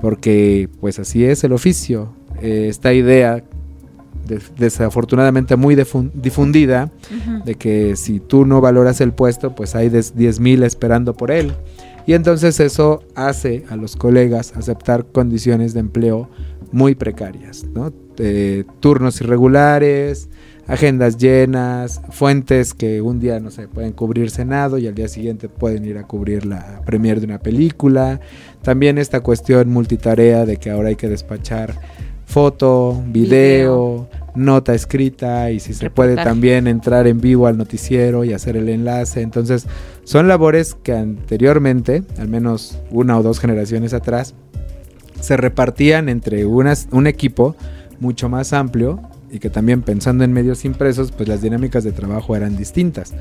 [0.00, 2.12] porque pues así es el oficio.
[2.42, 3.42] Eh, esta idea
[4.26, 5.74] de- desafortunadamente muy
[6.14, 6.90] difundida
[7.44, 11.52] de que si tú no valoras el puesto, pues hay des- 10.000 esperando por él.
[12.06, 16.28] Y entonces eso hace a los colegas aceptar condiciones de empleo
[16.72, 17.92] muy precarias, ¿no?
[18.18, 20.28] Eh, turnos irregulares,
[20.68, 25.48] agendas llenas, fuentes que un día, no sé, pueden cubrir Senado y al día siguiente
[25.48, 28.20] pueden ir a cubrir la premier de una película.
[28.62, 31.74] También esta cuestión multitarea de que ahora hay que despachar
[32.26, 38.34] foto, video, nota escrita y si se puede también entrar en vivo al noticiero y
[38.34, 39.22] hacer el enlace.
[39.22, 39.66] Entonces,
[40.04, 44.34] son labores que anteriormente, al menos una o dos generaciones atrás,
[45.20, 47.56] se repartían entre unas, un equipo
[48.00, 49.00] mucho más amplio
[49.30, 53.14] y que también pensando en medios impresos, pues las dinámicas de trabajo eran distintas.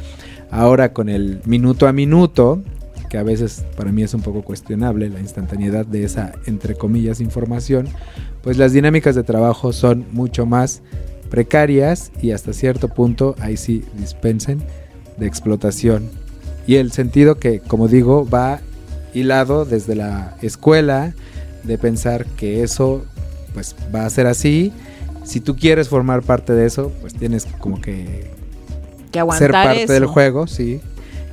[0.51, 2.61] Ahora con el minuto a minuto,
[3.09, 7.21] que a veces para mí es un poco cuestionable la instantaneidad de esa, entre comillas,
[7.21, 7.87] información,
[8.41, 10.81] pues las dinámicas de trabajo son mucho más
[11.29, 14.61] precarias y hasta cierto punto, ahí sí dispensen,
[15.17, 16.09] de explotación.
[16.65, 18.59] Y el sentido que, como digo, va
[19.13, 21.13] hilado desde la escuela,
[21.63, 23.03] de pensar que eso
[23.53, 24.71] pues va a ser así.
[25.27, 28.31] Si tú quieres formar parte de eso, pues tienes como que
[29.11, 29.93] Que aguantar ser parte eso.
[29.93, 30.79] del juego, sí.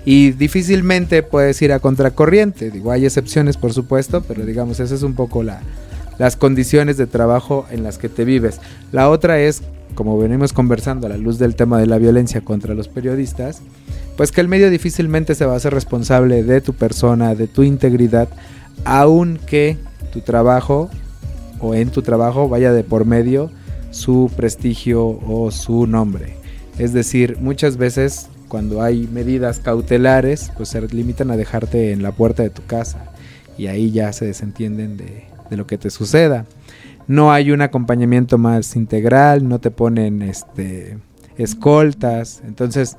[0.04, 2.72] Y difícilmente puedes ir a contracorriente.
[2.72, 5.60] Digo, hay excepciones, por supuesto, pero digamos, esa es un poco la,
[6.18, 8.60] las condiciones de trabajo en las que te vives.
[8.90, 9.62] La otra es,
[9.94, 13.62] como venimos conversando a la luz del tema de la violencia contra los periodistas,
[14.16, 17.62] pues que el medio difícilmente se va a hacer responsable de tu persona, de tu
[17.62, 18.28] integridad,
[18.84, 19.78] aunque
[20.12, 20.90] tu trabajo
[21.60, 23.50] o en tu trabajo vaya de por medio
[23.94, 26.34] su prestigio o su nombre.
[26.78, 32.12] Es decir, muchas veces cuando hay medidas cautelares, pues se limitan a dejarte en la
[32.12, 33.12] puerta de tu casa
[33.56, 36.44] y ahí ya se desentienden de, de lo que te suceda.
[37.06, 40.98] No hay un acompañamiento más integral, no te ponen este
[41.36, 42.96] escoltas, entonces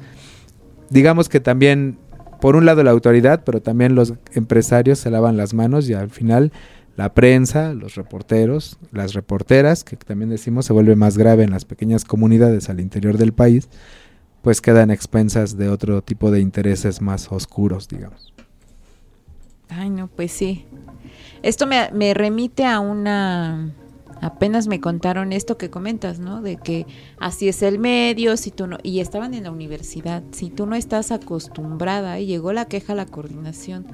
[0.89, 1.97] digamos que también
[2.39, 6.09] por un lado la autoridad, pero también los empresarios se lavan las manos y al
[6.09, 6.51] final
[6.95, 11.65] la prensa, los reporteros, las reporteras, que también decimos se vuelve más grave en las
[11.65, 13.69] pequeñas comunidades al interior del país,
[14.41, 18.33] pues quedan expensas de otro tipo de intereses más oscuros, digamos.
[19.69, 20.65] Ay, no, pues sí.
[21.41, 23.73] Esto me, me remite a una...
[24.21, 26.41] Apenas me contaron esto que comentas, ¿no?
[26.41, 26.87] De que
[27.19, 28.77] así es el medio, si tú no...
[28.81, 30.23] Y estaban en la universidad.
[30.31, 33.85] Si tú no estás acostumbrada, y llegó la queja a la coordinación,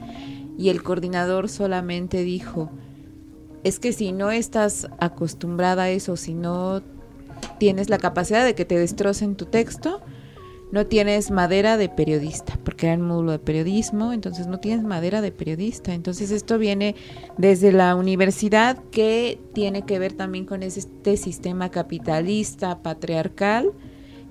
[0.58, 2.70] y el coordinador solamente dijo,
[3.64, 6.82] es que si no estás acostumbrada a eso, si no
[7.60, 10.02] tienes la capacidad de que te destrocen tu texto,
[10.72, 15.22] no tienes madera de periodista, porque era el módulo de periodismo, entonces no tienes madera
[15.22, 15.94] de periodista.
[15.94, 16.96] Entonces esto viene
[17.38, 23.74] desde la universidad que tiene que ver también con este sistema capitalista, patriarcal,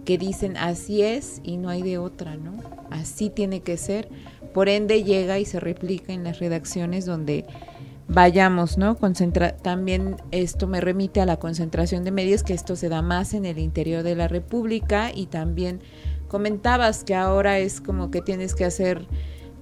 [0.07, 2.55] que dicen así es y no hay de otra, ¿no?
[2.89, 4.09] Así tiene que ser.
[4.55, 7.45] Por ende llega y se replica en las redacciones donde
[8.13, 8.97] vayamos, ¿no?
[8.97, 13.35] Concentra también esto me remite a la concentración de medios, que esto se da más
[13.35, 15.81] en el interior de la República y también
[16.27, 19.07] comentabas que ahora es como que tienes que hacer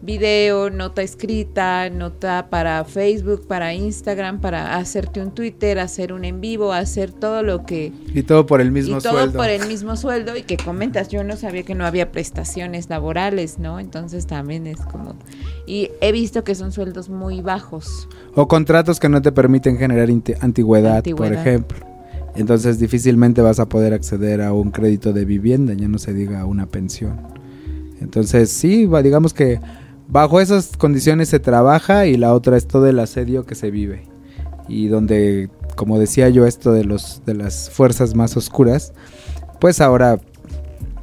[0.00, 6.40] video, nota escrita, nota para Facebook, para Instagram, para hacerte un Twitter, hacer un en
[6.40, 9.38] vivo, hacer todo lo que Y todo por el mismo y todo sueldo.
[9.38, 13.58] por el mismo sueldo y que comentas, yo no sabía que no había prestaciones laborales,
[13.58, 13.80] ¿no?
[13.80, 15.16] Entonces también es como
[15.66, 18.08] y he visto que son sueldos muy bajos.
[18.34, 20.08] O contratos que no te permiten generar
[20.40, 21.78] antigüedad, por ejemplo.
[22.36, 26.40] Entonces difícilmente vas a poder acceder a un crédito de vivienda, ya no se diga
[26.40, 27.20] a una pensión.
[28.00, 29.60] Entonces sí, digamos que
[30.08, 34.02] bajo esas condiciones se trabaja y la otra es todo el asedio que se vive.
[34.66, 38.92] Y donde, como decía yo, esto de, los, de las fuerzas más oscuras,
[39.60, 40.18] pues ahora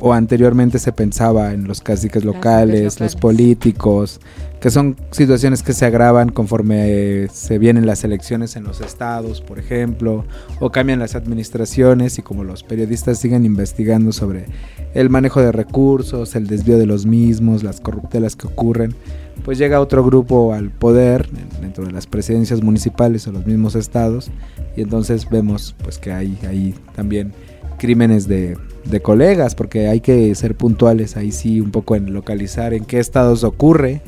[0.01, 3.15] o anteriormente se pensaba en los caciques locales, los locales.
[3.15, 4.19] políticos,
[4.65, 9.39] que son situaciones que se agravan conforme eh, se vienen las elecciones en los estados,
[9.41, 10.25] por ejemplo,
[10.59, 14.47] o cambian las administraciones y como los periodistas siguen investigando sobre
[14.95, 18.95] el manejo de recursos, el desvío de los mismos, las corruptelas que ocurren,
[19.43, 23.75] pues llega otro grupo al poder en- dentro de las presidencias municipales o los mismos
[23.75, 24.31] estados
[24.75, 27.33] y entonces vemos pues que hay ahí también
[27.77, 32.73] crímenes de, de colegas porque hay que ser puntuales ahí sí un poco en localizar
[32.73, 34.01] en qué estados ocurre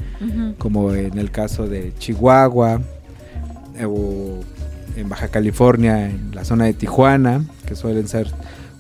[0.58, 2.82] como en el caso de Chihuahua
[3.78, 4.40] eh, o
[4.96, 8.28] en Baja California, en la zona de Tijuana, que suelen ser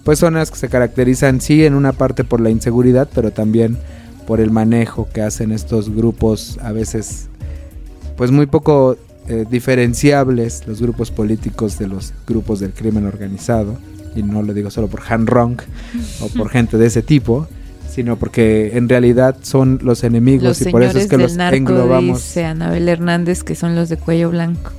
[0.03, 3.77] pues zonas que se caracterizan sí en una parte por la inseguridad, pero también
[4.25, 7.27] por el manejo que hacen estos grupos a veces
[8.15, 13.77] pues muy poco eh, diferenciables los grupos políticos de los grupos del crimen organizado
[14.16, 15.60] y no lo digo solo por Han Rong
[16.22, 17.47] o por gente de ese tipo
[17.97, 22.20] sino porque en realidad son los enemigos Los y por eso es que los englobamos
[22.20, 24.70] dice Anabel Hernández, que son los de cuello blanco.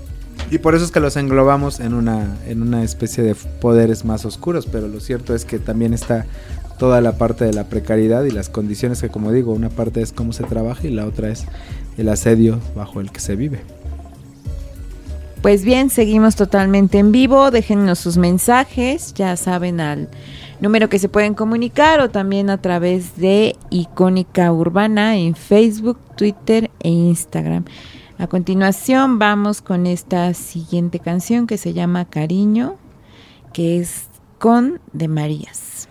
[0.53, 4.25] y por eso es que los englobamos en una, en una especie de poderes más
[4.25, 6.27] oscuros, pero lo cierto es que también está
[6.79, 10.13] toda la parte de la precariedad y las condiciones que como digo, una parte es
[10.13, 11.45] cómo se trabaja y la otra es
[11.97, 13.63] el asedio bajo el que se vive.
[15.43, 17.51] Pues bien, seguimos totalmente en vivo.
[17.51, 20.09] Déjennos sus mensajes, ya saben al
[20.61, 26.71] número que se pueden comunicar o también a través de Icónica Urbana en Facebook, Twitter
[26.81, 27.65] e Instagram.
[28.19, 32.77] A continuación vamos con esta siguiente canción que se llama Cariño,
[33.53, 34.09] que es
[34.41, 35.88] con de Marías.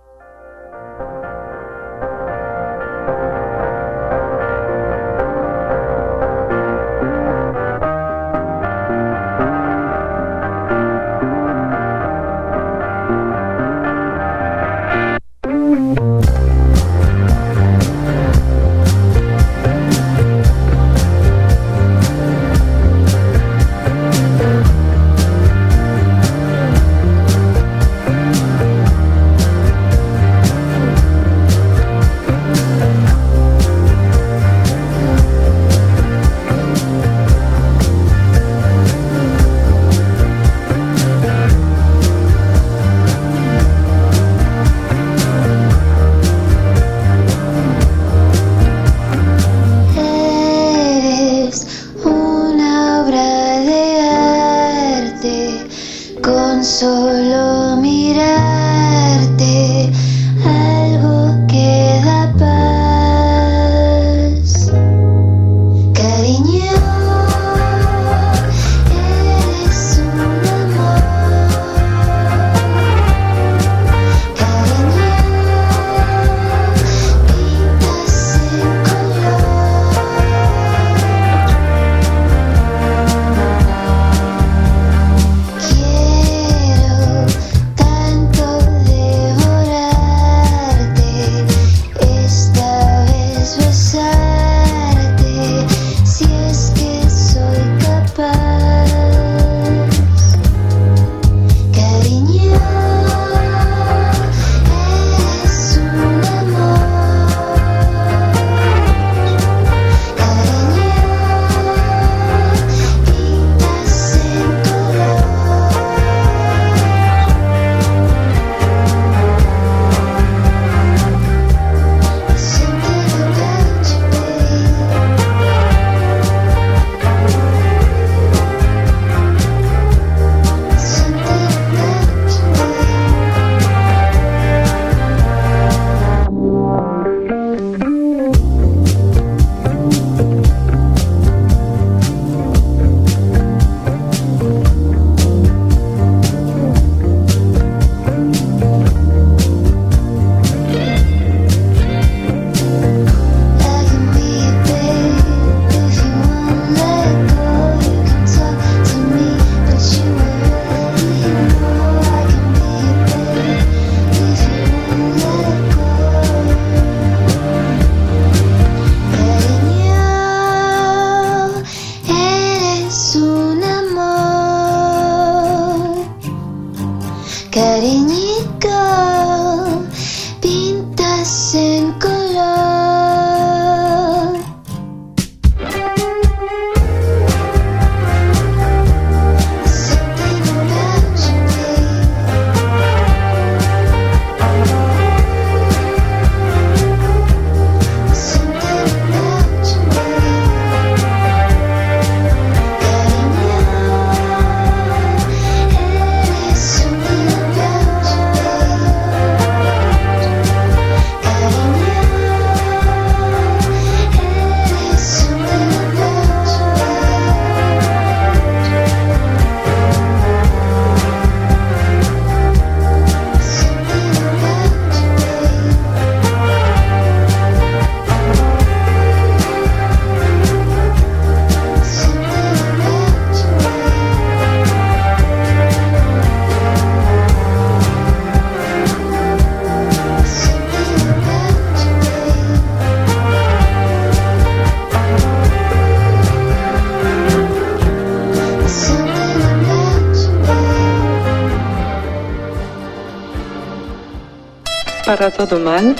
[255.07, 255.95] Para todo mal,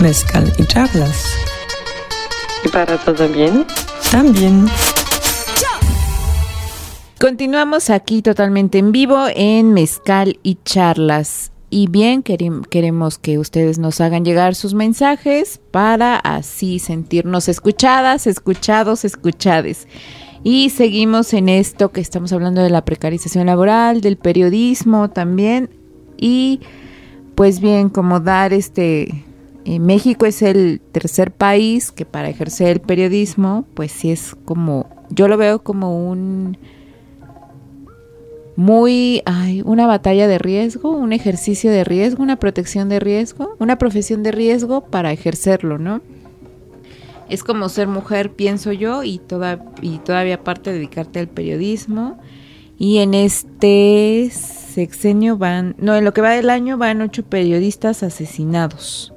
[0.00, 1.32] mezcal y charlas.
[2.64, 3.64] ¿Y para todo bien?
[4.10, 4.66] También.
[7.20, 11.52] Continuamos aquí totalmente en vivo en Mezcal y Charlas.
[11.70, 19.04] Y bien, queremos que ustedes nos hagan llegar sus mensajes para así sentirnos escuchadas, escuchados,
[19.04, 19.86] escuchades.
[20.42, 25.70] Y seguimos en esto que estamos hablando de la precarización laboral, del periodismo también.
[26.16, 26.58] Y
[27.38, 29.24] pues bien, como dar este...
[29.64, 34.88] eh, México es el tercer país que para ejercer el periodismo, pues sí es como,
[35.10, 36.58] yo lo veo como un
[38.56, 43.78] muy, ay, una batalla de riesgo, un ejercicio de riesgo, una protección de riesgo, una
[43.78, 46.00] profesión de riesgo para ejercerlo, ¿no?
[47.28, 52.18] Es como ser mujer, pienso yo, y, toda, y todavía aparte dedicarte al periodismo.
[52.78, 54.24] Y en este
[54.68, 59.12] sexenio van, no, en lo que va del año van ocho periodistas asesinados.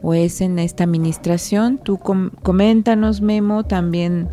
[0.00, 1.78] O es en esta administración.
[1.78, 4.28] Tú com- coméntanos, Memo, también,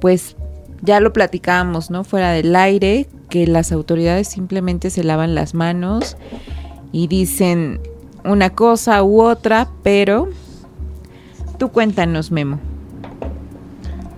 [0.00, 0.34] pues
[0.82, 2.04] ya lo platicábamos, ¿no?
[2.04, 6.16] Fuera del aire, que las autoridades simplemente se lavan las manos
[6.90, 7.80] y dicen
[8.24, 10.28] una cosa u otra, pero
[11.58, 12.58] tú cuéntanos, Memo.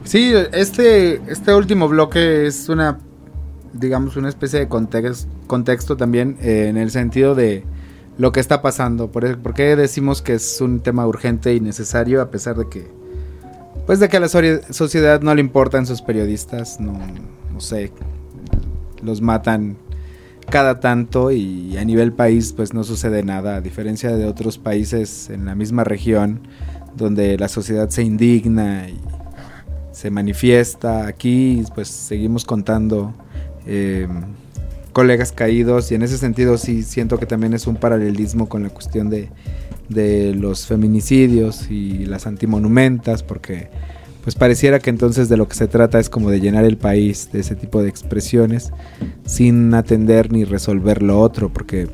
[0.05, 2.99] Sí, este, este último bloque es una,
[3.73, 7.65] digamos, una especie de context- contexto también eh, en el sentido de
[8.19, 9.11] lo que está pasando.
[9.11, 12.87] Por, ¿Por qué decimos que es un tema urgente y necesario a pesar de que,
[13.87, 16.99] pues de que a la sociedad no le importan sus periodistas, no,
[17.53, 17.93] no sé,
[19.03, 19.77] los matan
[20.51, 25.31] cada tanto y a nivel país pues no sucede nada, a diferencia de otros países
[25.31, 26.41] en la misma región
[26.97, 29.01] donde la sociedad se indigna y
[29.93, 31.07] se manifiesta.
[31.07, 33.15] Aquí pues seguimos contando
[33.73, 34.09] eh,
[34.93, 38.71] colegas caídos y en ese sentido sí siento que también es un paralelismo con la
[38.71, 39.29] cuestión de,
[39.89, 43.69] de los feminicidios y las antimonumentas porque
[44.25, 47.31] pues pareciera que entonces de lo que se trata es como de llenar el país
[47.33, 48.73] de ese tipo de expresiones
[49.25, 51.89] sin atender ni resolver lo otro porque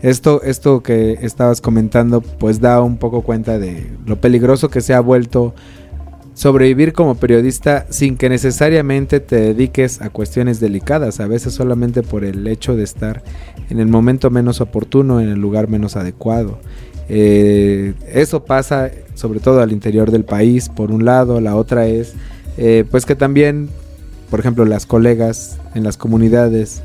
[0.00, 4.94] esto, esto que estabas comentando pues da un poco cuenta de lo peligroso que se
[4.94, 5.52] ha vuelto
[6.38, 12.24] sobrevivir como periodista sin que necesariamente te dediques a cuestiones delicadas, a veces solamente por
[12.24, 13.24] el hecho de estar
[13.70, 16.60] en el momento menos oportuno, en el lugar menos adecuado.
[17.08, 22.14] Eh, eso pasa sobre todo al interior del país, por un lado, la otra es
[22.56, 23.68] eh, pues que también,
[24.30, 26.82] por ejemplo, las colegas en las comunidades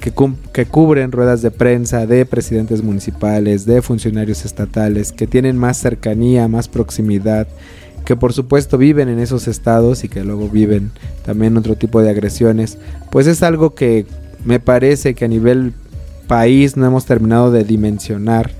[0.00, 0.14] que,
[0.54, 6.48] que cubren ruedas de prensa de presidentes municipales, de funcionarios estatales, que tienen más cercanía,
[6.48, 7.46] más proximidad,
[8.04, 10.90] que por supuesto viven en esos estados y que luego viven
[11.24, 12.78] también otro tipo de agresiones,
[13.10, 14.06] pues es algo que
[14.44, 15.72] me parece que a nivel
[16.26, 18.50] país no hemos terminado de dimensionar.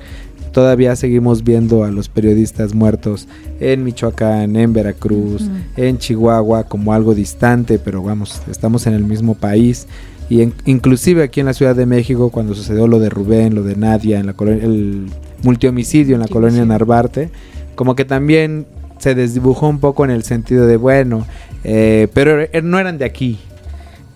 [0.53, 3.27] Todavía seguimos viendo a los periodistas muertos
[3.59, 5.43] en Michoacán, en Veracruz,
[5.77, 9.87] en Chihuahua como algo distante, pero vamos, estamos en el mismo país.
[10.31, 13.63] Y en- inclusive aquí en la Ciudad de México, cuando sucedió lo de Rubén, lo
[13.65, 15.07] de Nadia, en la el
[15.43, 17.31] multihomicidio en la colonia Narvarte,
[17.75, 18.65] como que también
[19.05, 21.27] se desdibujó un poco en el sentido de, bueno,
[21.63, 23.39] eh, pero er- no eran de aquí,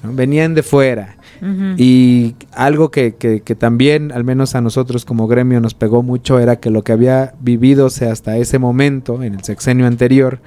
[0.02, 0.12] ¿no?
[0.14, 1.14] venían de fuera.
[1.76, 6.40] Y algo que, que- que también, al menos a nosotros como gremio, nos pegó mucho
[6.40, 10.40] era que lo que había vividose hasta ese momento, en el sexenio anterior,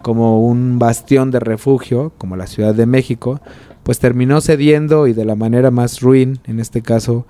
[0.00, 3.40] como un bastión de refugio, como la Ciudad de México,
[3.82, 7.26] pues terminó cediendo y de la manera más ruin, en este caso,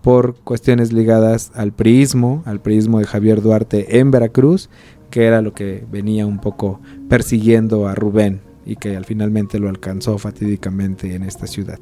[0.00, 4.70] por cuestiones ligadas al priismo, al priismo de Javier Duarte en Veracruz,
[5.14, 9.68] que era lo que venía un poco persiguiendo a Rubén y que al finalmente lo
[9.68, 11.78] alcanzó fatídicamente en esta ciudad.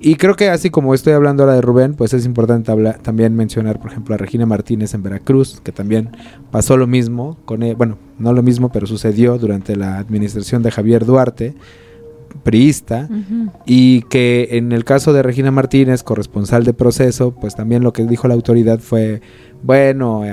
[0.00, 3.36] Y creo que así como estoy hablando ahora de Rubén, pues es importante hablar- también
[3.36, 6.08] mencionar, por ejemplo, a Regina Martínez en Veracruz, que también
[6.50, 10.70] pasó lo mismo, con e- bueno, no lo mismo, pero sucedió durante la administración de
[10.70, 11.54] Javier Duarte,
[12.42, 13.50] priista, Ujú.
[13.66, 18.04] y que en el caso de Regina Martínez, corresponsal de proceso, pues también lo que
[18.06, 19.20] dijo la autoridad fue,
[19.62, 20.24] bueno,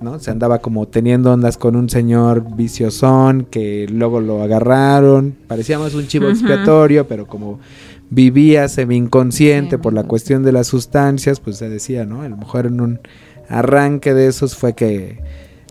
[0.00, 0.18] ¿no?
[0.18, 5.94] Se andaba como teniendo ondas con un señor viciosón que luego lo agarraron, parecía más
[5.94, 7.58] un chivo expiatorio, pero como
[8.10, 12.22] vivía semi inconsciente por la cuestión de las sustancias, pues se decía, ¿no?
[12.22, 13.00] A lo mejor en un
[13.48, 15.20] arranque de esos fue que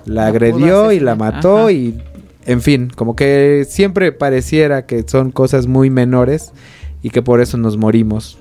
[0.05, 1.71] la agredió y la mató ajá.
[1.71, 2.01] y
[2.45, 6.53] en fin, como que siempre pareciera que son cosas muy menores
[7.01, 8.37] y que por eso nos morimos,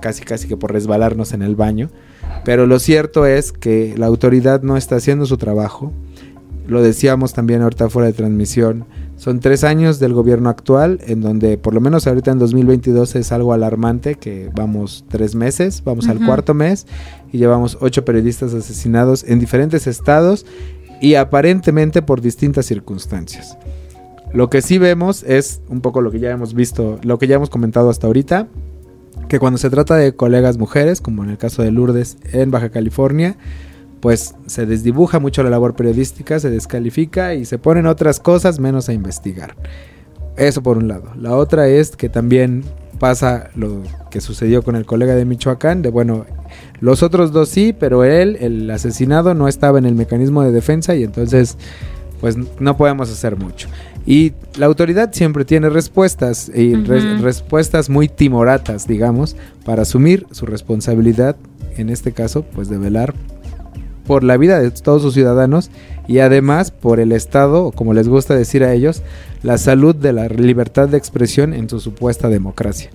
[0.00, 1.90] casi casi que por resbalarnos en el baño.
[2.44, 5.92] Pero lo cierto es que la autoridad no está haciendo su trabajo.
[6.66, 8.84] Lo decíamos también ahorita fuera de transmisión.
[9.16, 13.32] Son tres años del gobierno actual, en donde por lo menos ahorita en 2022 es
[13.32, 16.86] algo alarmante, que vamos tres meses, vamos al cuarto mes
[17.32, 20.46] y llevamos ocho periodistas asesinados en diferentes estados
[21.00, 23.58] y aparentemente por distintas circunstancias.
[24.32, 27.36] Lo que sí vemos es un poco lo que ya hemos visto, lo que ya
[27.36, 28.46] hemos comentado hasta ahorita,
[29.28, 32.70] que cuando se trata de colegas mujeres, como en el caso de Lourdes en Baja
[32.70, 33.36] California,
[34.00, 38.88] pues se desdibuja mucho la labor periodística, se descalifica y se ponen otras cosas menos
[38.88, 39.54] a investigar.
[40.36, 41.12] Eso por un lado.
[41.16, 42.64] La otra es que también
[42.98, 46.26] pasa lo que sucedió con el colega de Michoacán, de bueno,
[46.80, 50.94] los otros dos sí, pero él, el asesinado, no estaba en el mecanismo de defensa
[50.94, 51.56] y entonces
[52.20, 53.68] pues no podemos hacer mucho.
[54.10, 59.36] Y la autoridad siempre tiene respuestas y re- respuestas muy timoratas, digamos,
[59.66, 61.36] para asumir su responsabilidad,
[61.76, 63.12] en este caso, pues de velar
[64.06, 65.70] por la vida de todos sus ciudadanos
[66.06, 69.02] y además por el Estado, o como les gusta decir a ellos,
[69.42, 72.88] la salud de la libertad de expresión en su supuesta democracia.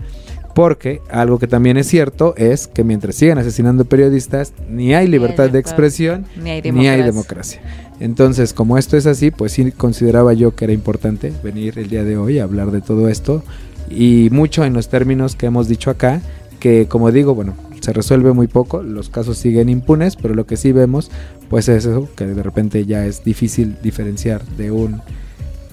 [0.55, 5.49] Porque algo que también es cierto es que mientras sigan asesinando periodistas, ni hay libertad
[5.51, 7.61] de expresión, ni hay ni hay democracia.
[7.99, 12.03] Entonces, como esto es así, pues sí consideraba yo que era importante venir el día
[12.03, 13.43] de hoy a hablar de todo esto
[13.89, 16.21] y mucho en los términos que hemos dicho acá,
[16.59, 20.57] que como digo, bueno, se resuelve muy poco, los casos siguen impunes, pero lo que
[20.57, 21.11] sí vemos,
[21.49, 25.01] pues es eso, que de repente ya es difícil diferenciar de un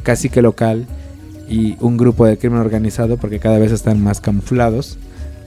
[0.03, 0.87] cacique local
[1.49, 4.99] y un grupo de crimen organizado porque cada vez están más camuflados,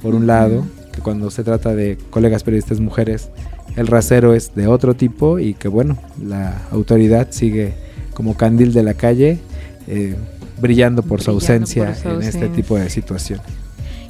[0.02, 0.64] por un lado,
[0.94, 3.30] que cuando se trata de colegas periodistas mujeres,
[3.76, 7.74] el rasero es de otro tipo y que bueno, la autoridad sigue
[8.14, 9.40] como candil de la calle,
[9.88, 10.16] eh,
[10.60, 12.56] brillando por su ausencia por su en este ausencia.
[12.56, 13.42] tipo de situación.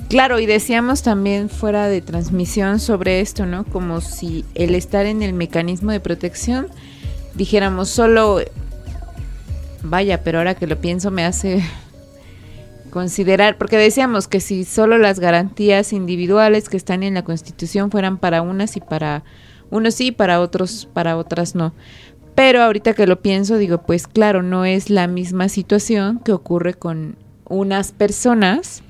[0.10, 3.64] Claro, y decíamos también fuera de transmisión sobre esto, ¿no?
[3.64, 6.68] Como si el estar en el mecanismo de protección,
[7.34, 8.40] dijéramos solo,
[9.82, 11.64] vaya, pero ahora que lo pienso me hace
[12.92, 18.18] considerar, porque decíamos que si solo las garantías individuales que están en la Constitución fueran
[18.18, 19.24] para unas y para
[19.74, 21.74] unos sí, para otros, para otras no.
[22.36, 26.76] Pero ahorita que lo pienso, digo, pues claro, no es la misma situación que ocurre
[26.76, 27.16] con
[27.50, 28.84] unas personas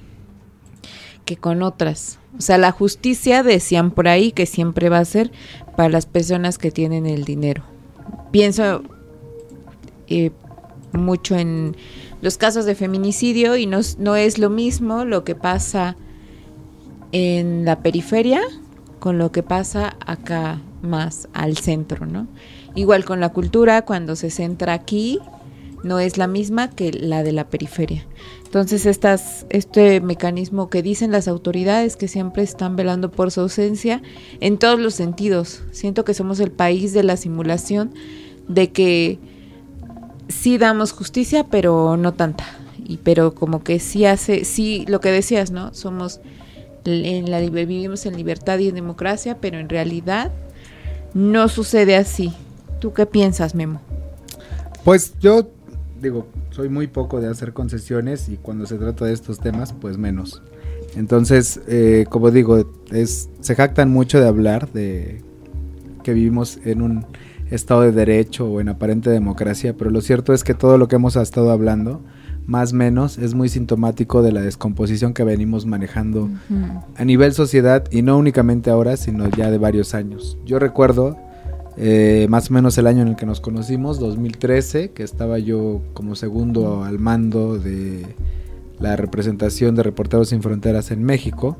[1.23, 2.19] que con otras.
[2.37, 5.31] O sea, la justicia decían por ahí que siempre va a ser
[5.77, 7.63] para las personas que tienen el dinero.
[8.31, 8.83] Pienso
[10.07, 10.31] eh,
[10.91, 11.77] mucho en
[12.21, 15.95] los casos de feminicidio y no, no es lo mismo lo que pasa
[17.13, 18.41] en la periferia
[18.99, 22.27] con lo que pasa acá más al centro, ¿no?
[22.75, 25.19] Igual con la cultura, cuando se centra aquí,
[25.83, 28.05] no es la misma que la de la periferia.
[28.45, 34.01] Entonces, estas, este mecanismo que dicen las autoridades que siempre están velando por su ausencia
[34.39, 35.63] en todos los sentidos.
[35.71, 37.93] Siento que somos el país de la simulación
[38.47, 39.19] de que
[40.29, 42.45] sí damos justicia, pero no tanta.
[42.85, 45.73] Y pero como que sí hace, sí, lo que decías, ¿no?
[45.73, 46.21] Somos
[46.85, 50.31] en la vivimos en libertad y en democracia, pero en realidad
[51.13, 52.33] no sucede así.
[52.79, 53.81] ¿Tú qué piensas, Memo?
[54.83, 55.49] Pues yo
[56.01, 59.97] digo, soy muy poco de hacer concesiones y cuando se trata de estos temas, pues
[59.97, 60.41] menos.
[60.95, 65.21] Entonces, eh, como digo, es, se jactan mucho de hablar de
[66.03, 67.05] que vivimos en un
[67.49, 70.97] estado de derecho o en aparente democracia, pero lo cierto es que todo lo que
[70.97, 72.01] hemos estado hablando,
[72.45, 76.29] más o menos, es muy sintomático de la descomposición que venimos manejando
[76.95, 80.37] a nivel sociedad y no únicamente ahora, sino ya de varios años.
[80.45, 81.17] Yo recuerdo
[81.77, 85.81] eh, más o menos el año en el que nos conocimos, 2013, que estaba yo
[85.93, 88.05] como segundo al mando de
[88.79, 91.57] la representación de Reporteros Sin Fronteras en México.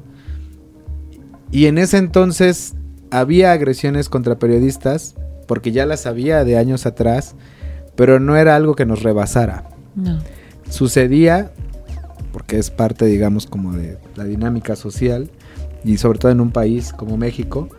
[1.51, 2.75] Y en ese entonces
[3.09, 5.15] había agresiones contra periodistas,
[5.47, 7.35] porque ya las había de años atrás,
[7.95, 9.69] pero no era algo que nos rebasara.
[9.95, 10.19] No.
[10.73, 11.51] Sucedía,
[12.31, 15.29] porque es parte, digamos, como de la dinámica social,
[15.85, 17.69] y sobre todo en un país como México,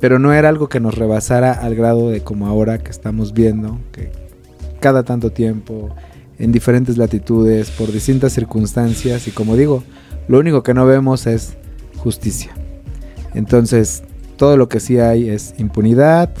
[0.00, 3.78] pero no era algo que nos rebasara al grado de como ahora que estamos viendo,
[3.92, 4.10] que
[4.80, 5.94] cada tanto tiempo,
[6.40, 9.84] en diferentes latitudes, por distintas circunstancias, y como digo,
[10.26, 11.56] lo único que no vemos es
[11.96, 12.52] justicia.
[13.34, 14.02] Entonces,
[14.36, 16.34] todo lo que sí hay es impunidad,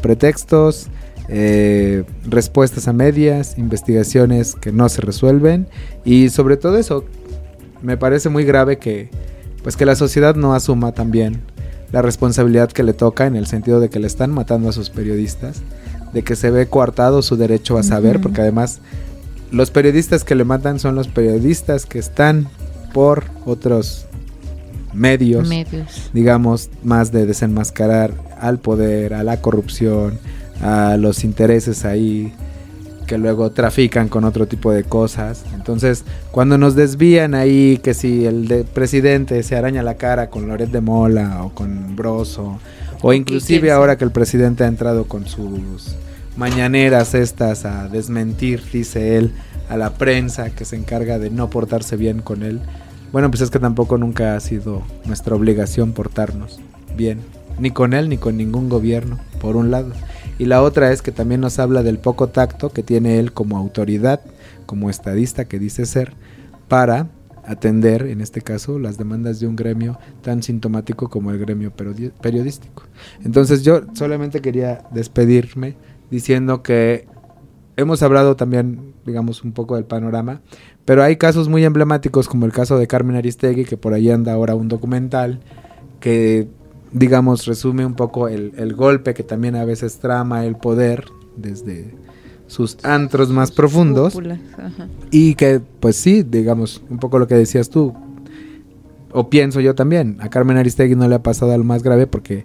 [0.00, 0.88] pretextos,
[1.34, 5.66] eh, respuestas a medias, investigaciones que no se resuelven
[6.04, 7.06] y sobre todo eso,
[7.80, 9.08] me parece muy grave que
[9.62, 11.40] pues que la sociedad no asuma también
[11.90, 14.90] la responsabilidad que le toca en el sentido de que le están matando a sus
[14.90, 15.62] periodistas,
[16.12, 18.80] de que se ve coartado su derecho a saber, porque además
[19.50, 22.48] los periodistas que le matan son los periodistas que están
[22.92, 24.06] por otros
[24.92, 26.10] medios, Medios.
[26.12, 30.18] digamos, más de desenmascarar al poder, a la corrupción,
[30.62, 32.32] a los intereses ahí
[33.06, 35.44] que luego trafican con otro tipo de cosas.
[35.54, 40.48] Entonces, cuando nos desvían ahí, que si el de presidente se araña la cara con
[40.48, 42.58] Loret de Mola o con Broso,
[43.02, 45.96] o inclusive ahora que el presidente ha entrado con sus
[46.36, 49.32] mañaneras estas a desmentir, dice él,
[49.68, 52.60] a la prensa que se encarga de no portarse bien con él.
[53.12, 56.60] Bueno, pues es que tampoco nunca ha sido nuestra obligación portarnos
[56.96, 57.20] bien,
[57.58, 59.92] ni con él ni con ningún gobierno, por un lado.
[60.42, 63.56] Y la otra es que también nos habla del poco tacto que tiene él como
[63.56, 64.20] autoridad,
[64.66, 66.14] como estadista que dice ser,
[66.66, 67.10] para
[67.46, 72.82] atender, en este caso, las demandas de un gremio tan sintomático como el gremio periodístico.
[73.24, 75.76] Entonces yo solamente quería despedirme
[76.10, 77.06] diciendo que
[77.76, 80.40] hemos hablado también, digamos, un poco del panorama,
[80.84, 84.32] pero hay casos muy emblemáticos como el caso de Carmen Aristegui, que por ahí anda
[84.32, 85.38] ahora un documental
[86.00, 86.48] que,
[86.92, 91.04] digamos, resume un poco el, el golpe que también a veces trama el poder
[91.36, 91.94] desde
[92.46, 94.12] sus antros más profundos.
[94.12, 94.38] Cúpulas.
[95.10, 97.94] Y que, pues sí, digamos, un poco lo que decías tú,
[99.12, 102.44] o pienso yo también, a Carmen Aristegui no le ha pasado algo más grave porque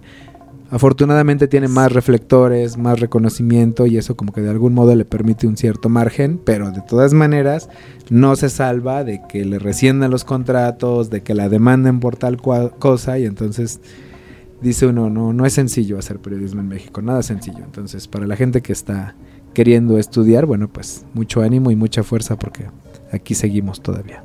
[0.70, 5.46] afortunadamente tiene más reflectores, más reconocimiento y eso como que de algún modo le permite
[5.46, 7.70] un cierto margen, pero de todas maneras
[8.10, 12.36] no se salva de que le resciendan los contratos, de que la demanden por tal
[12.38, 13.80] cosa y entonces
[14.60, 17.64] dice uno, no, no es sencillo hacer periodismo en México, nada sencillo.
[17.64, 19.14] Entonces, para la gente que está
[19.54, 22.66] queriendo estudiar, bueno, pues mucho ánimo y mucha fuerza porque
[23.12, 24.24] aquí seguimos todavía.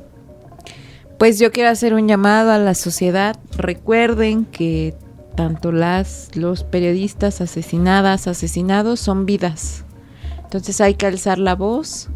[1.18, 3.40] Pues yo quiero hacer un llamado a la sociedad.
[3.58, 4.96] Recuerden que
[5.36, 9.86] tanto las los periodistas asesinadas, asesinados son vidas.
[10.44, 12.10] Entonces hay que alzar la voz.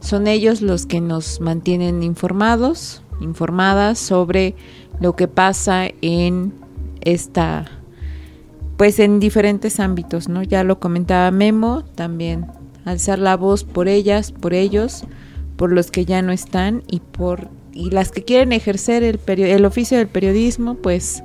[0.00, 4.54] Son ellos los que nos mantienen informados, informadas sobre
[5.00, 6.52] lo que pasa en
[7.00, 7.66] esta
[8.76, 10.44] pues en diferentes ámbitos, ¿no?
[10.44, 12.46] Ya lo comentaba Memo, también
[12.84, 15.04] alzar la voz por ellas, por ellos,
[15.56, 19.64] por los que ya no están y por y las que quieren ejercer el el
[19.64, 21.22] oficio del periodismo, pues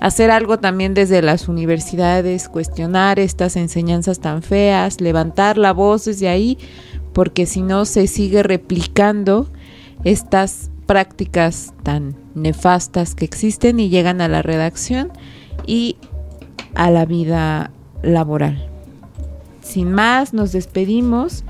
[0.00, 6.28] hacer algo también desde las universidades, cuestionar estas enseñanzas tan feas, levantar la voz desde
[6.28, 6.58] ahí,
[7.12, 9.48] porque si no se sigue replicando
[10.02, 15.12] estas prácticas tan nefastas que existen y llegan a la redacción
[15.64, 15.96] y
[16.74, 17.70] a la vida
[18.02, 18.68] laboral.
[19.62, 21.44] Sin más, nos despedimos.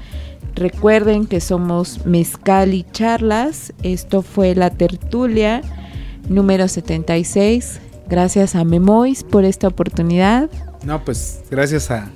[0.54, 3.72] Recuerden que somos Mezcal y Charlas.
[3.82, 5.62] Esto fue la tertulia
[6.28, 7.80] número 76.
[8.10, 10.50] Gracias a Memois por esta oportunidad.
[10.84, 12.10] No, pues gracias a,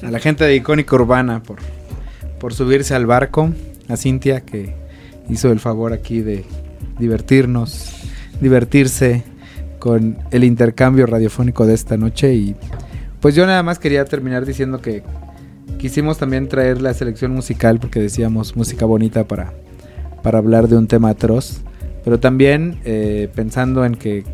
[0.00, 1.58] la gente de Icónica Urbana por,
[2.38, 3.50] por subirse al barco,
[3.86, 4.74] a Cintia que
[5.28, 6.46] hizo el favor aquí de
[7.00, 7.90] divertirnos,
[8.40, 9.24] divertirse
[9.78, 12.54] con el intercambio radiofónico de esta noche y
[13.20, 15.02] pues yo nada más quería terminar diciendo que
[15.78, 19.52] quisimos también traer la selección musical porque decíamos música bonita para,
[20.22, 21.60] para hablar de un tema atroz,
[22.04, 24.24] pero también eh, pensando en que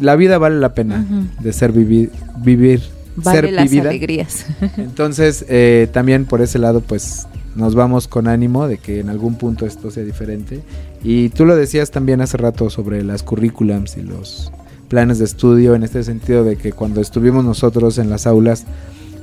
[0.00, 1.42] la vida vale la pena Ujú.
[1.44, 2.80] de ser vivi- vivir,
[3.16, 3.90] Vale ser las vivida.
[3.90, 4.46] alegrías.
[4.78, 9.36] Entonces, eh, también por ese lado, pues nos vamos con ánimo de que en algún
[9.36, 10.62] punto esto sea diferente.
[11.02, 14.52] Y tú lo decías también hace rato sobre las currículums y los
[14.88, 18.66] planes de estudio, en este sentido de que cuando estuvimos nosotros en las aulas,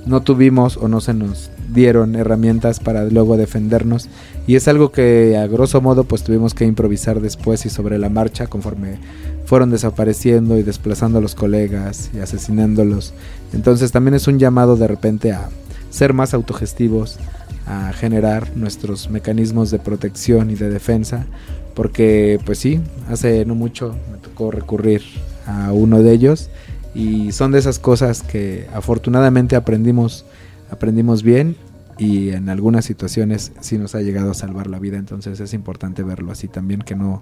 [0.05, 4.09] no tuvimos o no se nos dieron herramientas para luego defendernos
[4.47, 8.09] y es algo que a grosso modo pues tuvimos que improvisar después y sobre la
[8.09, 8.97] marcha conforme
[9.45, 13.13] fueron desapareciendo y desplazando a los colegas y asesinándolos.
[13.53, 15.49] Entonces también es un llamado de repente a
[15.89, 17.17] ser más autogestivos,
[17.65, 21.27] a generar nuestros mecanismos de protección y de defensa,
[21.75, 25.01] porque pues sí, hace no mucho me tocó recurrir
[25.45, 26.49] a uno de ellos
[26.95, 30.25] y son de esas cosas que afortunadamente aprendimos
[30.71, 31.55] aprendimos bien
[31.97, 36.03] y en algunas situaciones sí nos ha llegado a salvar la vida, entonces es importante
[36.03, 37.21] verlo así también que no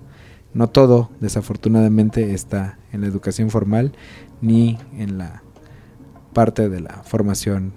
[0.53, 3.91] no todo desafortunadamente está en la educación formal
[4.41, 5.43] ni en la
[6.33, 7.73] parte de la formación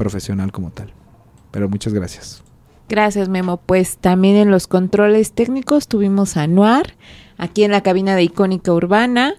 [0.00, 0.94] profesional como tal.
[1.50, 2.42] Pero muchas gracias.
[2.88, 3.58] Gracias, Memo.
[3.58, 6.94] Pues también en los controles técnicos tuvimos a Noir,
[7.36, 9.34] aquí en la cabina de Icónica Urbana,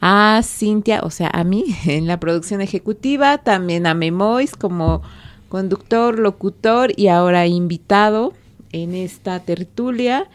[0.00, 5.02] a Cintia, o sea, a mí, en la producción ejecutiva, también a Memois como
[5.48, 8.34] conductor, locutor y ahora invitado
[8.70, 10.28] en esta tertulia.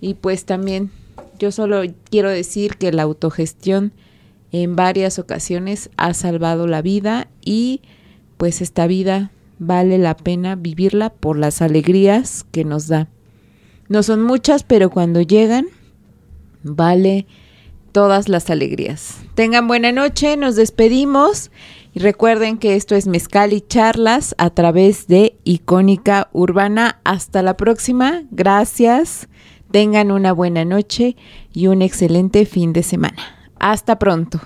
[0.00, 0.90] Y pues también
[1.38, 3.92] yo solo quiero decir que la autogestión
[4.52, 7.82] en varias ocasiones ha salvado la vida y
[8.38, 13.08] pues esta vida vale la pena vivirla por las alegrías que nos da.
[13.88, 15.66] No son muchas, pero cuando llegan,
[16.62, 17.26] vale
[17.92, 19.16] todas las alegrías.
[19.34, 21.50] Tengan buena noche, nos despedimos
[21.94, 27.00] y recuerden que esto es Mezcal y Charlas a través de Icónica Urbana.
[27.04, 29.28] Hasta la próxima, gracias,
[29.70, 31.16] tengan una buena noche
[31.52, 33.22] y un excelente fin de semana.
[33.58, 34.40] Hasta pronto.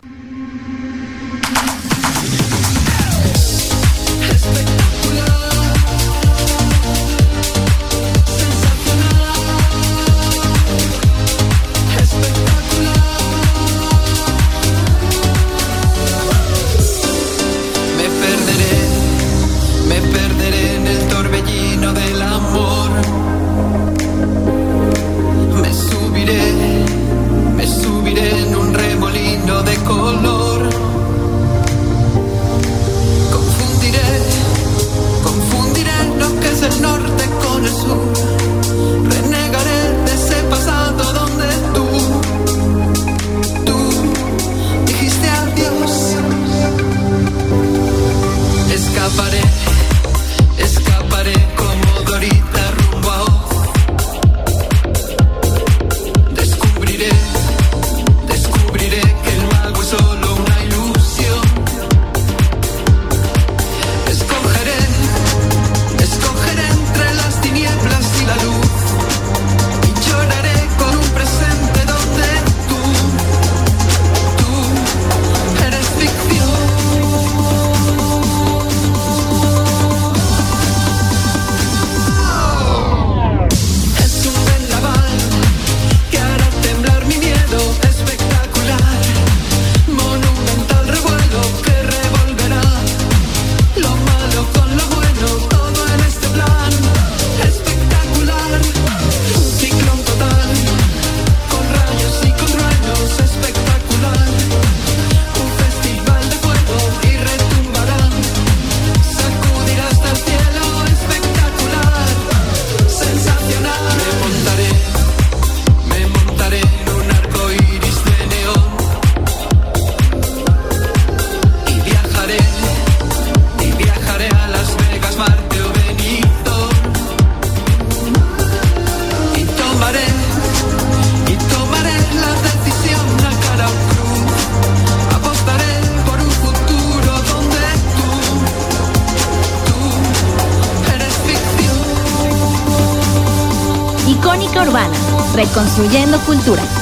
[145.74, 146.81] Construyendo Cultura.